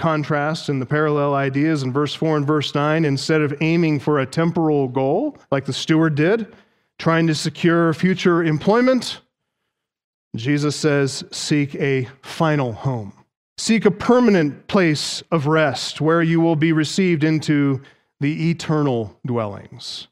contrast 0.01 0.69
and 0.69 0.83
the 0.83 0.87
parallel 0.87 1.35
ideas 1.35 1.85
in 1.85 1.93
verse 1.93 2.15
4 2.15 2.39
and 2.39 2.47
verse 2.47 2.75
9, 2.75 3.05
instead 3.05 3.43
of 3.43 3.55
aiming 3.61 4.01
for 4.01 4.19
a 4.19 4.27
temporal 4.27 4.89
goal 4.89 5.37
like 5.53 5.67
the 5.67 5.73
steward 5.73 6.17
did, 6.17 6.53
trying 6.99 7.27
to 7.29 7.35
secure 7.35 7.95
future 7.95 8.43
employment, 8.43 9.21
Jesus 10.35 10.75
says, 10.75 11.23
seek 11.31 11.75
a 11.77 12.09
final 12.23 12.73
home. 12.73 13.13
Seek 13.59 13.85
a 13.85 13.91
permanent 13.91 14.67
place 14.69 15.23
of 15.31 15.47
rest 15.47 16.01
where 16.01 16.23
you 16.23 16.41
will 16.41 16.57
be 16.57 16.73
received 16.73 17.23
into 17.25 17.83
the 18.21 18.51
eternal 18.51 19.19
dwellings. 19.27 20.09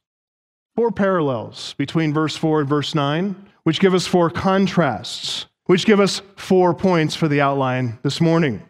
Four 0.76 0.92
parallels 0.92 1.74
between 1.78 2.12
verse 2.12 2.36
4 2.36 2.60
and 2.60 2.68
verse 2.68 2.94
9, 2.94 3.34
which 3.62 3.80
give 3.80 3.94
us 3.94 4.06
four 4.06 4.30
contrasts, 4.30 5.46
which 5.64 5.86
give 5.86 5.98
us 5.98 6.22
four 6.36 6.74
points 6.74 7.14
for 7.14 7.26
the 7.26 7.40
outline 7.40 7.98
this 8.02 8.20
morning. 8.20 8.62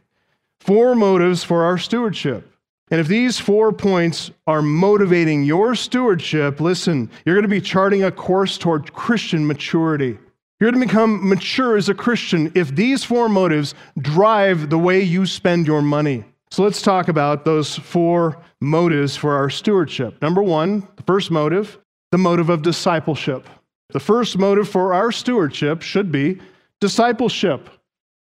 Four 0.61 0.95
motives 0.95 1.45
for 1.45 1.65
our 1.65 1.79
stewardship. 1.79 2.53
And 2.91 3.01
if 3.01 3.07
these 3.07 3.39
four 3.39 3.73
points 3.73 4.31
are 4.47 4.63
motivating 4.63 5.45
your 5.45 5.75
stewardship, 5.75 6.61
listen, 6.61 7.11
you're 7.25 7.35
going 7.35 7.43
to 7.43 7.49
be 7.49 7.61
charting 7.61 8.05
a 8.05 8.11
course 8.11 8.57
toward 8.57 8.93
Christian 8.93 9.47
maturity. 9.47 10.19
You're 10.59 10.71
going 10.73 10.81
to 10.81 10.87
become 10.89 11.29
mature 11.29 11.77
as 11.77 11.89
a 11.89 11.95
Christian 11.95 12.51
if 12.55 12.75
these 12.75 13.05
four 13.05 13.29
motives 13.29 13.75
drive 14.01 14.71
the 14.71 14.79
way 14.79 15.03
you 15.03 15.27
spend 15.27 15.67
your 15.67 15.83
money. 15.83 16.25
So 16.51 16.63
let's 16.63 16.83
talk 16.83 17.09
about 17.09 17.45
those 17.45 17.77
four 17.77 18.43
motives 18.61 19.15
for 19.15 19.37
our 19.37 19.51
stewardship. 19.51 20.21
Number 20.23 20.43
one, 20.43 20.89
the 20.97 21.03
first 21.03 21.31
motive, 21.31 21.79
the 22.11 22.19
motive 22.19 22.49
of 22.49 22.63
discipleship. 22.63 23.47
The 23.91 24.01
first 24.01 24.39
motive 24.39 24.69
for 24.69 24.95
our 24.95 25.13
stewardship 25.13 25.83
should 25.83 26.11
be 26.11 26.41
discipleship. 26.81 27.69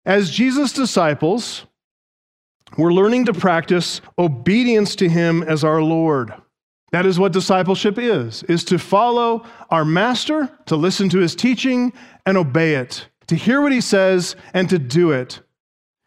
As 0.06 0.32
Jesus' 0.32 0.74
disciples, 0.74 1.66
we're 2.77 2.94
learning 2.94 3.25
to 3.25 3.34
practice 3.34 4.01
obedience 4.18 4.96
to 4.98 5.10
him 5.10 5.44
as 5.44 5.63
our 5.63 5.82
Lord. 5.82 6.34
That 6.92 7.06
is 7.06 7.20
what 7.20 7.34
discipleship 7.34 7.98
is, 7.98 8.44
is 8.44 8.63
to 8.65 8.77
follow 8.77 9.46
our 9.70 9.84
master, 9.84 10.50
to 10.68 10.75
listen 10.75 11.10
to 11.10 11.20
his 11.20 11.36
teaching 11.36 11.92
and 12.25 12.38
obey 12.38 12.75
it, 12.75 13.08
to 13.27 13.36
hear 13.36 13.62
what 13.62 13.72
he 13.72 13.82
says 13.82 14.36
and 14.53 14.70
to 14.70 14.77
do 14.77 15.12
it. 15.12 15.42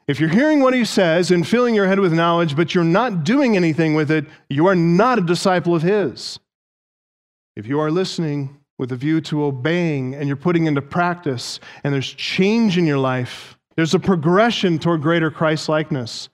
If 0.06 0.20
you're 0.20 0.28
hearing 0.28 0.60
what 0.60 0.74
he 0.74 0.84
says 0.84 1.32
and 1.32 1.46
filling 1.46 1.74
your 1.74 1.88
head 1.88 1.98
with 1.98 2.12
knowledge, 2.12 2.54
but 2.54 2.74
you're 2.74 2.84
not 2.84 3.24
doing 3.24 3.56
anything 3.56 3.94
with 3.94 4.12
it, 4.12 4.26
you 4.48 4.66
are 4.66 4.76
not 4.76 5.18
a 5.18 5.22
disciple 5.22 5.74
of 5.74 5.82
his. 5.82 6.38
If 7.56 7.66
you 7.66 7.80
are 7.80 7.90
listening 7.90 8.60
with 8.78 8.92
a 8.92 8.96
view 8.96 9.20
to 9.22 9.44
obeying 9.44 10.14
and 10.14 10.28
you're 10.28 10.36
putting 10.36 10.66
into 10.66 10.82
practice 10.82 11.58
and 11.82 11.92
there's 11.92 12.12
change 12.12 12.78
in 12.78 12.86
your 12.86 12.98
life, 12.98 13.58
there's 13.74 13.94
a 13.94 13.98
progression 13.98 14.78
toward 14.78 15.02
greater 15.02 15.30
Christ 15.30 15.68
likeness. 15.68 16.28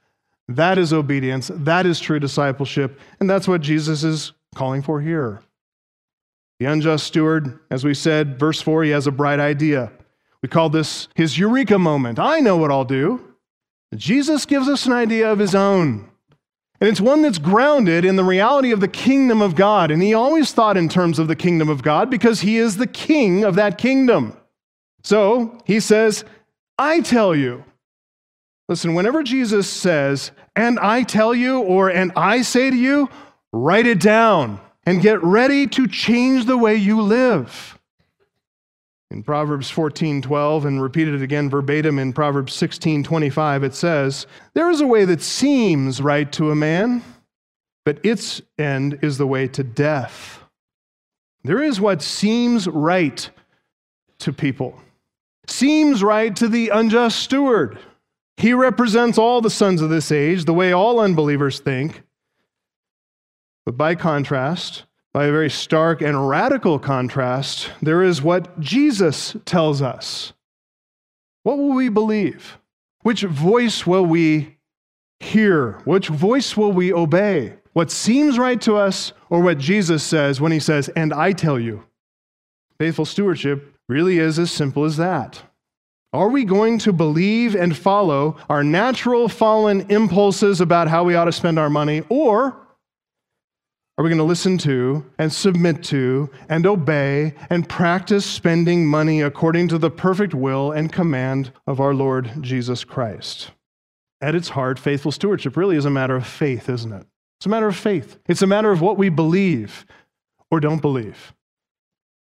That 0.49 0.79
is 0.79 0.93
obedience. 0.93 1.51
That 1.55 1.87
is 1.87 2.01
true 2.01 2.19
discipleship. 2.19 2.99
And 3.21 3.29
that's 3.31 3.49
what 3.49 3.61
Jesus 3.61 4.05
is 4.05 4.33
calling 4.55 4.83
for 4.83 5.01
here. 5.01 5.43
The 6.59 6.67
unjust 6.67 7.07
steward, 7.07 7.59
as 7.71 7.85
we 7.85 7.95
said, 7.95 8.39
verse 8.39 8.61
4, 8.61 8.85
he 8.85 8.91
has 8.91 9.07
a 9.07 9.13
bright 9.13 9.41
idea. 9.41 9.93
We 10.43 10.49
call 10.49 10.69
this 10.69 11.09
his 11.15 11.39
eureka 11.39 11.79
moment. 11.79 12.19
I 12.19 12.41
know 12.41 12.57
what 12.57 12.71
I'll 12.71 12.85
do. 12.85 13.35
Jesus 13.95 14.47
gives 14.47 14.69
us 14.69 14.87
an 14.87 14.93
idea 14.93 15.31
of 15.31 15.39
his 15.39 15.55
own. 15.55 16.09
And 16.81 16.89
it's 16.89 17.01
one 17.01 17.23
that's 17.23 17.39
grounded 17.39 18.05
in 18.05 18.17
the 18.17 18.25
reality 18.25 18.73
of 18.73 18.81
the 18.81 18.89
kingdom 18.89 19.41
of 19.41 19.55
God. 19.55 19.93
And 19.93 20.03
he 20.03 20.15
always 20.15 20.53
thought 20.53 20.77
in 20.77 20.89
terms 20.89 21.21
of 21.21 21.29
the 21.29 21.37
kingdom 21.37 21.69
of 21.69 21.83
God 21.83 22.11
because 22.11 22.41
he 22.41 22.57
is 22.57 22.77
the 22.77 22.89
king 22.89 23.45
of 23.45 23.55
that 23.55 23.79
kingdom. 23.79 24.37
So 25.05 25.61
he 25.65 25.79
says, 25.79 26.25
I 26.79 27.01
tell 27.01 27.37
you. 27.37 27.65
Listen, 28.73 28.95
whenever 28.95 29.23
Jesus 29.23 29.69
says, 29.69 30.31
and 30.57 30.79
I 30.79 31.03
tell 31.03 31.35
you, 31.35 31.61
or 31.61 31.91
and 31.91 32.11
I 32.17 32.41
say 32.41 32.71
to 32.71 32.77
you, 32.77 33.11
write 33.53 33.87
it 33.87 34.01
down 34.01 34.63
and 34.87 35.03
get 35.03 35.23
ready 35.23 35.67
to 35.67 35.87
change 35.87 36.47
the 36.47 36.57
way 36.57 36.77
you 36.77 37.03
live. 37.03 37.79
In 39.11 39.23
Proverbs 39.23 39.71
14:12 39.71 40.65
and 40.65 40.81
repeated 40.81 41.21
again 41.21 41.51
verbatim 41.51 41.99
in 41.99 42.15
Proverbs 42.15 42.55
16:25 42.55 43.63
it 43.63 43.75
says, 43.75 44.27
"There 44.55 44.71
is 44.71 44.81
a 44.81 44.87
way 44.87 45.05
that 45.05 45.21
seems 45.21 46.01
right 46.01 46.33
to 46.33 46.51
a 46.51 46.55
man, 46.55 47.03
but 47.85 47.99
its 48.03 48.41
end 48.57 49.01
is 49.03 49.19
the 49.19 49.27
way 49.27 49.49
to 49.49 49.63
death." 49.63 50.43
There 51.45 51.63
is 51.63 51.79
what 51.79 52.01
seems 52.01 52.67
right 52.67 53.29
to 54.21 54.33
people. 54.33 54.81
Seems 55.47 56.03
right 56.03 56.35
to 56.37 56.49
the 56.49 56.71
unjust 56.71 57.19
steward. 57.19 57.79
He 58.43 58.55
represents 58.55 59.19
all 59.19 59.41
the 59.41 59.51
sons 59.51 59.81
of 59.83 59.89
this 59.89 60.11
age, 60.11 60.47
the 60.47 60.53
way 60.53 60.73
all 60.73 60.99
unbelievers 60.99 61.61
think. 61.61 62.03
But 63.65 63.77
by 63.77 63.95
contrast, 63.95 64.83
by 65.13 65.27
a 65.27 65.31
very 65.31 65.49
stark 65.49 66.03
and 66.03 66.29
radical 66.29 66.81
contrast, 66.81 67.71
there 67.81 68.03
is 68.03 68.21
what 68.21 68.59
Jesus 68.59 69.37
tells 69.45 69.81
us. 69.81 70.33
What 71.45 71.57
will 71.57 71.73
we 71.73 71.89
believe? 71.89 72.59
Which 73.03 73.23
voice 73.23 73.87
will 73.87 74.07
we 74.07 74.57
hear? 75.21 75.79
Which 75.85 76.09
voice 76.09 76.57
will 76.57 76.73
we 76.73 76.93
obey? 76.93 77.55
What 77.75 77.93
seems 77.93 78.41
right 78.41 78.61
to 78.63 78.75
us, 78.75 79.13
or 79.31 79.41
what 79.41 79.59
Jesus 79.59 80.03
says 80.03 80.41
when 80.41 80.51
he 80.51 80.59
says, 80.59 80.89
And 80.97 81.15
I 81.15 81.31
tell 81.31 81.61
you? 81.61 81.85
Faithful 82.77 83.05
stewardship 83.05 83.77
really 83.89 84.19
is 84.19 84.41
as 84.41 84.51
simple 84.51 84.85
as 84.85 84.97
that. 84.97 85.45
Are 86.13 86.29
we 86.29 86.45
going 86.45 86.79
to 86.81 86.93
believe 86.93 87.55
and 87.55 87.77
follow 87.77 88.37
our 88.51 88.63
natural 88.63 89.29
fallen 89.29 89.91
impulses 89.91 90.61
about 90.61 90.89
how 90.89 91.05
we 91.05 91.15
ought 91.15 91.25
to 91.25 91.33
spend 91.33 91.59
our 91.59 91.71
money, 91.71 92.03
or 92.11 92.63
are 93.97 94.05
we 94.05 94.11
going 94.11 94.19
to 94.19 94.25
listen 94.25 94.59
to 94.59 95.07
and 95.19 95.33
submit 95.33 95.83
to 95.85 96.29
and 96.49 96.67
obey 96.67 97.35
and 97.51 97.69
practice 97.69 98.27
spending 98.27 98.87
money 98.87 99.23
according 99.23 99.69
to 99.69 99.79
the 99.79 99.91
perfect 99.91 100.35
will 100.35 100.73
and 100.73 100.93
command 100.93 101.53
of 101.67 101.81
our 101.81 101.95
Lord 101.95 102.31
Jesus 102.41 102.85
Christ? 102.85 103.51
At 104.21 104.35
its 104.35 104.51
heart, 104.51 104.79
faithful 104.79 105.13
stewardship 105.13 105.57
really 105.57 105.77
is 105.77 105.85
a 105.85 105.91
matter 105.91 106.17
of 106.17 106.27
faith, 106.27 106.69
isn't 106.69 106.93
it? 106.93 107.07
It's 107.39 107.47
a 107.47 107.49
matter 107.49 107.69
of 107.69 107.77
faith. 107.77 108.19
It's 108.29 108.43
a 108.43 108.47
matter 108.47 108.71
of 108.71 108.81
what 108.81 108.99
we 108.99 109.09
believe. 109.09 109.85
or 110.51 110.61
don't 110.61 110.83
believe. 110.83 111.33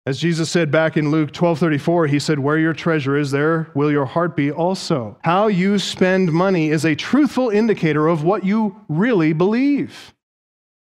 As 0.07 0.19
Jesus 0.19 0.50
said 0.50 0.71
back 0.71 0.97
in 0.97 1.11
Luke 1.11 1.30
12:34, 1.30 2.07
he 2.07 2.19
said, 2.19 2.38
"Where 2.38 2.59
your 2.59 2.73
treasure 2.73 3.16
is, 3.16 3.30
there 3.30 3.69
will 3.75 3.90
your 3.90 4.07
heart 4.07 4.35
be 4.35 4.50
also." 4.50 5.19
How 5.23 5.47
you 5.47 5.78
spend 5.78 6.33
money 6.33 6.71
is 6.71 6.85
a 6.85 6.95
truthful 6.95 7.50
indicator 7.50 8.09
of 8.09 8.25
what 8.25 8.45
you 8.45 8.76
really 8.88 9.33
believe. 9.35 10.14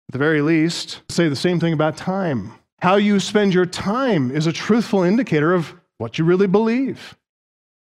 At 0.08 0.12
the 0.12 0.18
very 0.18 0.42
least, 0.42 1.02
say 1.08 1.28
the 1.28 1.36
same 1.36 1.60
thing 1.60 1.72
about 1.72 1.96
time. 1.96 2.52
How 2.80 2.96
you 2.96 3.20
spend 3.20 3.54
your 3.54 3.66
time 3.66 4.30
is 4.30 4.46
a 4.46 4.52
truthful 4.52 5.02
indicator 5.02 5.54
of 5.54 5.74
what 5.98 6.18
you 6.18 6.24
really 6.24 6.46
believe. 6.48 7.16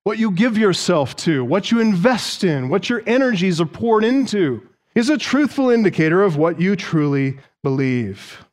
What 0.03 0.20
you 0.20 0.30
give 0.30 0.58
yourself 0.58 1.15
to, 1.18 1.46
what 1.46 1.72
you 1.72 1.80
invest 1.80 2.44
in, 2.44 2.68
what 2.68 2.89
your 2.89 3.01
energies 3.08 3.62
are 3.62 3.65
poured 3.65 4.03
into 4.03 4.62
is 4.94 5.10
a 5.10 5.18
truthful 5.18 5.70
indicator 5.70 6.22
of 6.22 6.36
what 6.36 6.60
you 6.60 6.75
truly 6.75 7.38
believe. 7.63 8.44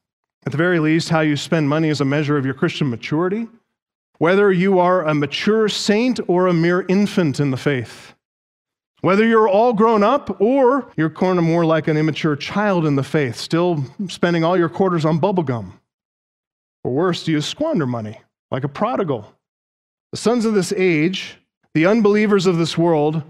At 0.46 0.52
the 0.52 0.58
very 0.58 0.78
least, 0.78 1.10
how 1.10 1.20
you 1.20 1.36
spend 1.36 1.68
money 1.68 1.88
is 1.88 2.00
a 2.00 2.04
measure 2.04 2.36
of 2.36 2.44
your 2.44 2.54
Christian 2.54 2.88
maturity, 2.88 3.46
whether 4.18 4.50
you 4.50 4.78
are 4.78 5.06
a 5.06 5.14
mature 5.14 5.68
saint 5.68 6.18
or 6.28 6.46
a 6.46 6.52
mere 6.52 6.86
infant 6.88 7.40
in 7.40 7.50
the 7.50 7.56
faith. 7.56 8.14
Whether 9.02 9.26
you're 9.26 9.48
all 9.48 9.72
grown 9.72 10.02
up 10.02 10.40
or 10.40 10.90
you're 10.96 11.10
kind 11.10 11.38
of 11.38 11.44
more 11.44 11.64
like 11.64 11.88
an 11.88 11.96
immature 11.96 12.36
child 12.36 12.84
in 12.84 12.96
the 12.96 13.02
faith, 13.02 13.36
still 13.36 13.84
spending 14.08 14.44
all 14.44 14.58
your 14.58 14.68
quarters 14.68 15.04
on 15.04 15.20
bubblegum. 15.20 15.72
Or 16.84 16.92
worse, 16.92 17.24
do 17.24 17.32
you 17.32 17.40
squander 17.40 17.86
money 17.86 18.20
like 18.50 18.64
a 18.64 18.68
prodigal? 18.68 19.34
The 20.12 20.18
sons 20.18 20.44
of 20.44 20.54
this 20.54 20.72
age, 20.76 21.38
the 21.72 21.86
unbelievers 21.86 22.46
of 22.46 22.58
this 22.58 22.76
world, 22.76 23.22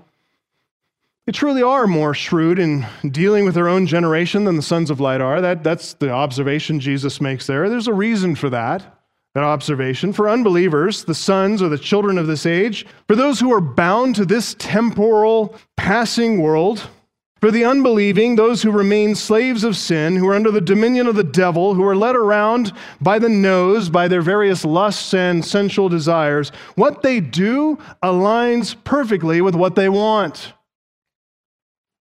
they 1.31 1.39
truly 1.39 1.63
are 1.63 1.87
more 1.87 2.13
shrewd 2.13 2.59
in 2.59 2.85
dealing 3.09 3.45
with 3.45 3.55
their 3.55 3.69
own 3.69 3.87
generation 3.87 4.43
than 4.43 4.57
the 4.57 4.63
sons 4.63 4.91
of 4.91 4.99
light 4.99 5.21
are. 5.21 5.41
That, 5.41 5.63
that's 5.63 5.95
the 5.95 6.11
observation 6.11 6.81
Jesus 6.81 7.21
makes 7.21 7.47
there. 7.47 7.71
There's 7.71 7.87
a 7.87 7.95
reason 7.95 8.35
for 8.35 8.51
that, 8.51 8.99
that 9.35 9.45
observation. 9.45 10.13
For 10.13 10.29
unbelievers, 10.29 11.05
the 11.05 11.15
sons 11.15 11.63
or 11.63 11.69
the 11.69 11.79
children 11.79 12.19
of 12.19 12.27
this 12.27 12.47
age, 12.47 12.85
for 13.07 13.15
those 13.15 13.39
who 13.39 13.53
are 13.53 13.61
bound 13.61 14.17
to 14.17 14.25
this 14.25 14.57
temporal, 14.59 15.55
passing 15.77 16.43
world, 16.43 16.89
for 17.37 17.53
the 17.53 17.65
unbelieving, 17.65 18.35
those 18.35 18.61
who 18.61 18.73
remain 18.73 19.15
slaves 19.15 19.63
of 19.63 19.77
sin, 19.77 20.17
who 20.17 20.27
are 20.27 20.35
under 20.35 20.51
the 20.51 20.61
dominion 20.61 21.07
of 21.07 21.15
the 21.15 21.23
devil, 21.23 21.75
who 21.75 21.85
are 21.85 21.95
led 21.95 22.17
around 22.17 22.73
by 23.01 23.21
the 23.21 23.29
nose 23.29 23.89
by 23.89 24.09
their 24.09 24.21
various 24.21 24.65
lusts 24.65 25.15
and 25.15 25.45
sensual 25.45 25.89
desires, 25.89 26.51
what 26.75 27.03
they 27.03 27.21
do 27.21 27.79
aligns 28.03 28.75
perfectly 28.83 29.41
with 29.41 29.55
what 29.55 29.77
they 29.77 29.89
want. 29.89 30.55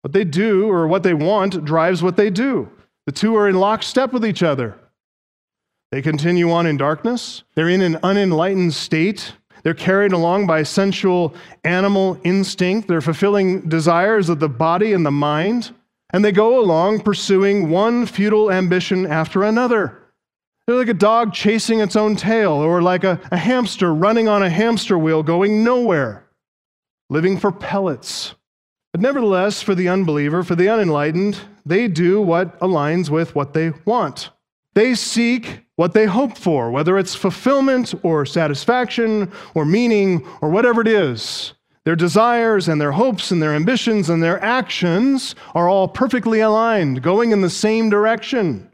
What 0.08 0.14
they 0.14 0.24
do 0.24 0.72
or 0.72 0.88
what 0.88 1.04
they 1.04 1.14
want 1.14 1.66
drives 1.66 2.02
what 2.02 2.16
they 2.16 2.30
do. 2.30 2.70
The 3.08 3.12
two 3.12 3.36
are 3.36 3.50
in 3.50 3.56
lockstep 3.56 4.14
with 4.14 4.26
each 4.26 4.42
other. 4.42 4.80
They 5.92 6.02
continue 6.02 6.50
on 6.50 6.66
in 6.66 6.78
darkness. 6.78 7.44
They're 7.56 7.68
in 7.68 7.82
an 7.82 7.98
unenlightened 8.02 8.74
state. 8.74 9.34
They're 9.64 9.74
carried 9.74 10.14
along 10.14 10.48
by 10.48 10.64
sensual 10.64 11.36
animal 11.66 12.18
instinct. 12.24 12.88
They're 12.88 13.02
fulfilling 13.02 13.68
desires 13.68 14.30
of 14.30 14.40
the 14.40 14.48
body 14.48 14.94
and 14.94 15.06
the 15.06 15.12
mind. 15.12 15.76
And 16.12 16.24
they 16.24 16.32
go 16.32 16.58
along 16.58 17.02
pursuing 17.02 17.70
one 17.70 18.06
futile 18.06 18.50
ambition 18.50 19.06
after 19.06 19.44
another. 19.44 20.00
They're 20.66 20.78
like 20.78 20.88
a 20.88 20.94
dog 20.94 21.34
chasing 21.34 21.82
its 21.82 21.98
own 21.98 22.16
tail, 22.16 22.54
or 22.54 22.82
like 22.82 23.04
a, 23.04 23.20
a 23.30 23.36
hamster 23.36 23.94
running 23.94 24.30
on 24.30 24.42
a 24.42 24.50
hamster 24.50 24.98
wheel 24.98 25.22
going 25.22 25.66
nowhere, 25.66 26.30
living 27.10 27.38
for 27.38 27.52
pellets. 27.52 28.36
But 28.98 29.04
nevertheless, 29.04 29.62
for 29.62 29.75
the 29.75 29.89
unbeliever, 29.89 30.42
for 30.42 30.56
the 30.56 30.70
unenlightened, 30.70 31.38
they 31.63 31.88
do 31.88 32.20
what 32.20 32.60
aligns 32.62 33.12
with 33.12 33.36
what 33.36 33.54
they 33.54 33.70
want. 33.86 34.32
They 34.74 34.95
seek 34.95 35.60
what 35.76 35.93
they 35.93 36.08
hope 36.08 36.36
for, 36.36 36.71
whether 36.71 36.98
it's 36.98 37.13
fulfillment 37.13 37.93
or 38.02 38.26
satisfaction 38.26 39.32
or 39.54 39.65
meaning 39.65 40.26
or 40.41 40.50
whatever 40.50 40.82
it 40.82 40.88
is. 40.88 41.54
Their 41.86 41.95
desires 41.95 42.67
and 42.67 42.82
their 42.82 42.93
hopes 42.93 43.30
and 43.30 43.39
their 43.39 43.54
ambitions 43.54 44.10
and 44.10 44.24
their 44.24 44.43
actions 44.43 45.36
are 45.54 45.69
all 45.69 45.88
perfectly 45.88 46.39
aligned, 46.39 47.04
going 47.04 47.32
in 47.32 47.41
the 47.41 47.52
same 47.52 47.91
direction. 47.91 48.67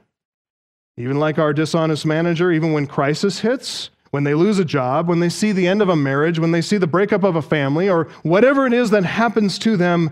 Even 0.95 1.19
like 1.19 1.37
our 1.37 1.51
dishonest 1.51 2.05
manager, 2.05 2.49
even 2.49 2.71
when 2.71 2.87
crisis 2.87 3.41
hits, 3.41 3.89
when 4.13 4.25
they 4.25 4.35
lose 4.35 4.59
a 4.59 4.65
job, 4.65 5.07
when 5.07 5.21
they 5.21 5.27
see 5.27 5.51
the 5.51 5.67
end 5.67 5.81
of 5.81 5.89
a 5.89 5.95
marriage, 5.95 6.37
when 6.37 6.51
they 6.51 6.61
see 6.61 6.77
the 6.77 6.85
breakup 6.85 7.23
of 7.23 7.35
a 7.35 7.41
family, 7.41 7.89
or 7.89 8.03
whatever 8.21 8.67
it 8.67 8.71
is 8.71 8.91
that 8.91 9.03
happens 9.03 9.57
to 9.57 9.75
them, 9.75 10.11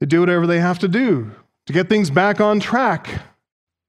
they 0.00 0.06
do 0.06 0.20
whatever 0.20 0.46
they 0.46 0.60
have 0.60 0.78
to 0.80 0.86
do 0.86 1.30
to 1.64 1.72
get 1.72 1.88
things 1.88 2.10
back 2.10 2.42
on 2.42 2.60
track, 2.60 3.22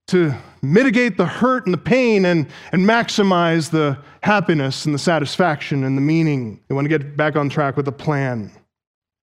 to 0.07 0.33
mitigate 0.61 1.17
the 1.17 1.25
hurt 1.25 1.65
and 1.65 1.73
the 1.73 1.77
pain 1.77 2.23
and, 2.23 2.47
and 2.71 2.85
maximize 2.85 3.69
the 3.69 3.97
happiness 4.23 4.85
and 4.85 4.95
the 4.95 4.99
satisfaction 4.99 5.83
and 5.83 5.97
the 5.97 6.01
meaning. 6.01 6.61
They 6.69 6.75
want 6.75 6.85
to 6.85 6.97
get 6.97 7.17
back 7.17 7.35
on 7.35 7.49
track 7.49 7.75
with 7.75 7.89
a 7.89 7.91
plan. 7.91 8.49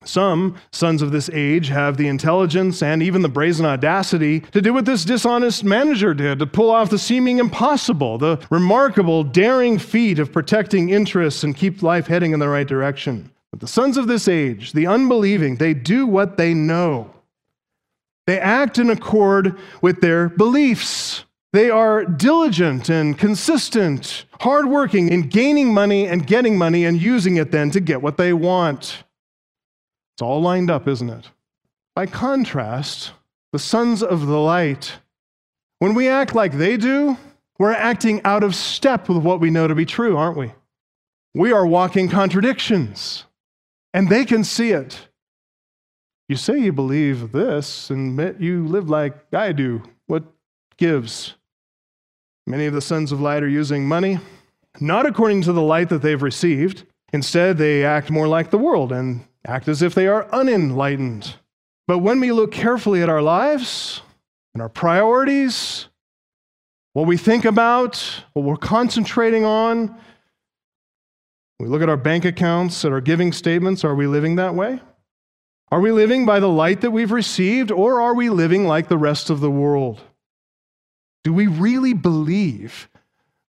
Some 0.05 0.57
sons 0.73 1.03
of 1.03 1.13
this 1.13 1.31
age 1.33 1.69
have 1.69 1.97
the 1.97 2.09
intelligence 2.09 2.83
and 2.83 3.03
even 3.03 3.23
the 3.23 3.29
brazen 3.29 3.67
audacity 3.67 4.41
to 4.41 4.61
do 4.61 4.73
what 4.73 4.85
this 4.85 5.05
dishonest 5.05 5.65
manager 5.65 6.15
did, 6.15 6.39
to 6.39 6.47
pull 6.47 6.71
off 6.71 6.91
the 6.91 6.99
seeming 6.99 7.39
impossible, 7.39 8.19
the 8.19 8.45
remarkable, 8.51 9.25
daring 9.25 9.79
feat 9.79 10.19
of 10.19 10.33
protecting 10.33 10.91
interests 10.91 11.45
and 11.45 11.57
keep 11.57 11.83
life 11.83 12.07
heading 12.07 12.33
in 12.33 12.41
the 12.41 12.49
right 12.49 12.67
direction. 12.67 13.31
But 13.51 13.61
the 13.61 13.69
sons 13.69 13.97
of 13.97 14.09
this 14.09 14.27
age, 14.27 14.73
the 14.73 14.87
unbelieving, 14.87 15.57
they 15.57 15.75
do 15.75 16.07
what 16.07 16.37
they 16.37 16.55
know. 16.55 17.11
They 18.27 18.41
act 18.41 18.79
in 18.79 18.91
accord 18.91 19.57
with 19.81 20.01
their 20.01 20.29
beliefs. 20.29 21.25
They 21.53 21.71
are 21.71 22.05
diligent 22.05 22.89
and 22.89 23.17
consistent, 23.17 24.25
hardworking 24.41 25.09
in 25.09 25.29
gaining 25.29 25.73
money 25.73 26.09
and 26.09 26.27
getting 26.27 26.59
money 26.59 26.85
and 26.85 27.01
using 27.01 27.37
it 27.37 27.53
then 27.53 27.71
to 27.71 27.81
get 27.81 28.03
what 28.03 28.17
they 28.17 28.33
want. 28.33 29.04
It's 30.15 30.23
all 30.23 30.41
lined 30.41 30.71
up, 30.71 30.87
isn't 30.87 31.11
it? 31.11 31.31
By 31.97 32.07
contrast, 32.07 33.13
the 33.53 33.59
sons 33.59 34.03
of 34.03 34.27
the 34.27 34.39
light, 34.39 34.99
when 35.79 35.95
we 35.95 36.09
act 36.09 36.35
like 36.35 36.53
they 36.53 36.77
do, 36.77 37.17
we're 37.59 37.73
acting 37.73 38.21
out 38.25 38.43
of 38.43 38.55
step 38.55 39.09
with 39.09 39.19
what 39.19 39.41
we 39.41 39.51
know 39.51 39.67
to 39.67 39.75
be 39.75 39.85
true, 39.85 40.17
aren't 40.17 40.37
we? 40.37 40.53
We 41.35 41.53
are 41.53 41.67
walking 41.67 42.09
contradictions, 42.09 43.25
and 43.93 44.09
they 44.09 44.25
can 44.25 44.45
see 44.45 44.71
it. 44.71 45.09
You 46.29 46.37
say 46.37 46.59
you 46.59 46.73
believe 46.73 47.33
this, 47.33 47.91
and 47.91 48.19
yet 48.19 48.41
you 48.41 48.67
live 48.67 48.89
like 48.89 49.17
I 49.33 49.53
do. 49.53 49.83
What 50.07 50.25
gives? 50.77 51.35
Many 52.47 52.67
of 52.67 52.75
the 52.75 52.81
sons 52.81 53.11
of 53.11 53.21
light 53.21 53.43
are 53.43 53.49
using 53.49 53.87
money, 53.87 54.21
not 54.81 55.07
according 55.07 55.43
to 55.43 55.53
the 55.53 55.63
light 55.63 55.89
that 55.89 56.03
they've 56.03 56.23
received. 56.23 56.85
Instead, 57.13 57.59
they 57.59 57.85
act 57.85 58.11
more 58.11 58.29
like 58.29 58.51
the 58.51 58.59
world 58.59 58.93
and 58.93 59.25
act 59.47 59.69
as 59.69 59.83
if 59.83 59.95
they 59.95 60.07
are 60.07 60.29
unenlightened. 60.33 61.35
But 61.87 61.99
when 61.99 62.21
we 62.21 62.33
look 62.33 62.53
carefully 62.53 63.03
at 63.03 63.09
our 63.09 63.23
lives 63.23 64.01
and 64.55 64.63
our 64.63 64.69
priorities, 64.69 65.89
what 66.95 67.07
we 67.07 67.17
think 67.17 67.45
about, 67.45 67.97
what 68.33 68.45
we're 68.45 68.57
concentrating 68.57 69.45
on, 69.45 69.95
we 71.61 71.67
look 71.67 71.83
at 71.83 71.89
our 71.89 71.97
bank 71.97 72.25
accounts, 72.25 72.85
at 72.85 72.93
our 72.93 73.01
giving 73.01 73.33
statements, 73.33 73.85
are 73.85 73.95
we 73.95 74.07
living 74.07 74.37
that 74.37 74.55
way? 74.55 74.81
Are 75.71 75.81
we 75.81 75.93
living 75.93 76.25
by 76.25 76.41
the 76.41 76.49
light 76.49 76.81
that 76.83 76.91
we've 76.91 77.13
received, 77.13 77.71
or 77.71 78.01
are 78.01 78.15
we 78.15 78.31
living 78.31 78.67
like 78.67 78.89
the 78.89 78.99
rest 78.99 79.29
of 79.29 79.41
the 79.41 79.51
world? 79.51 80.01
Do 81.23 81.33
we 81.33 81.47
really 81.47 81.95
believe 81.95 82.89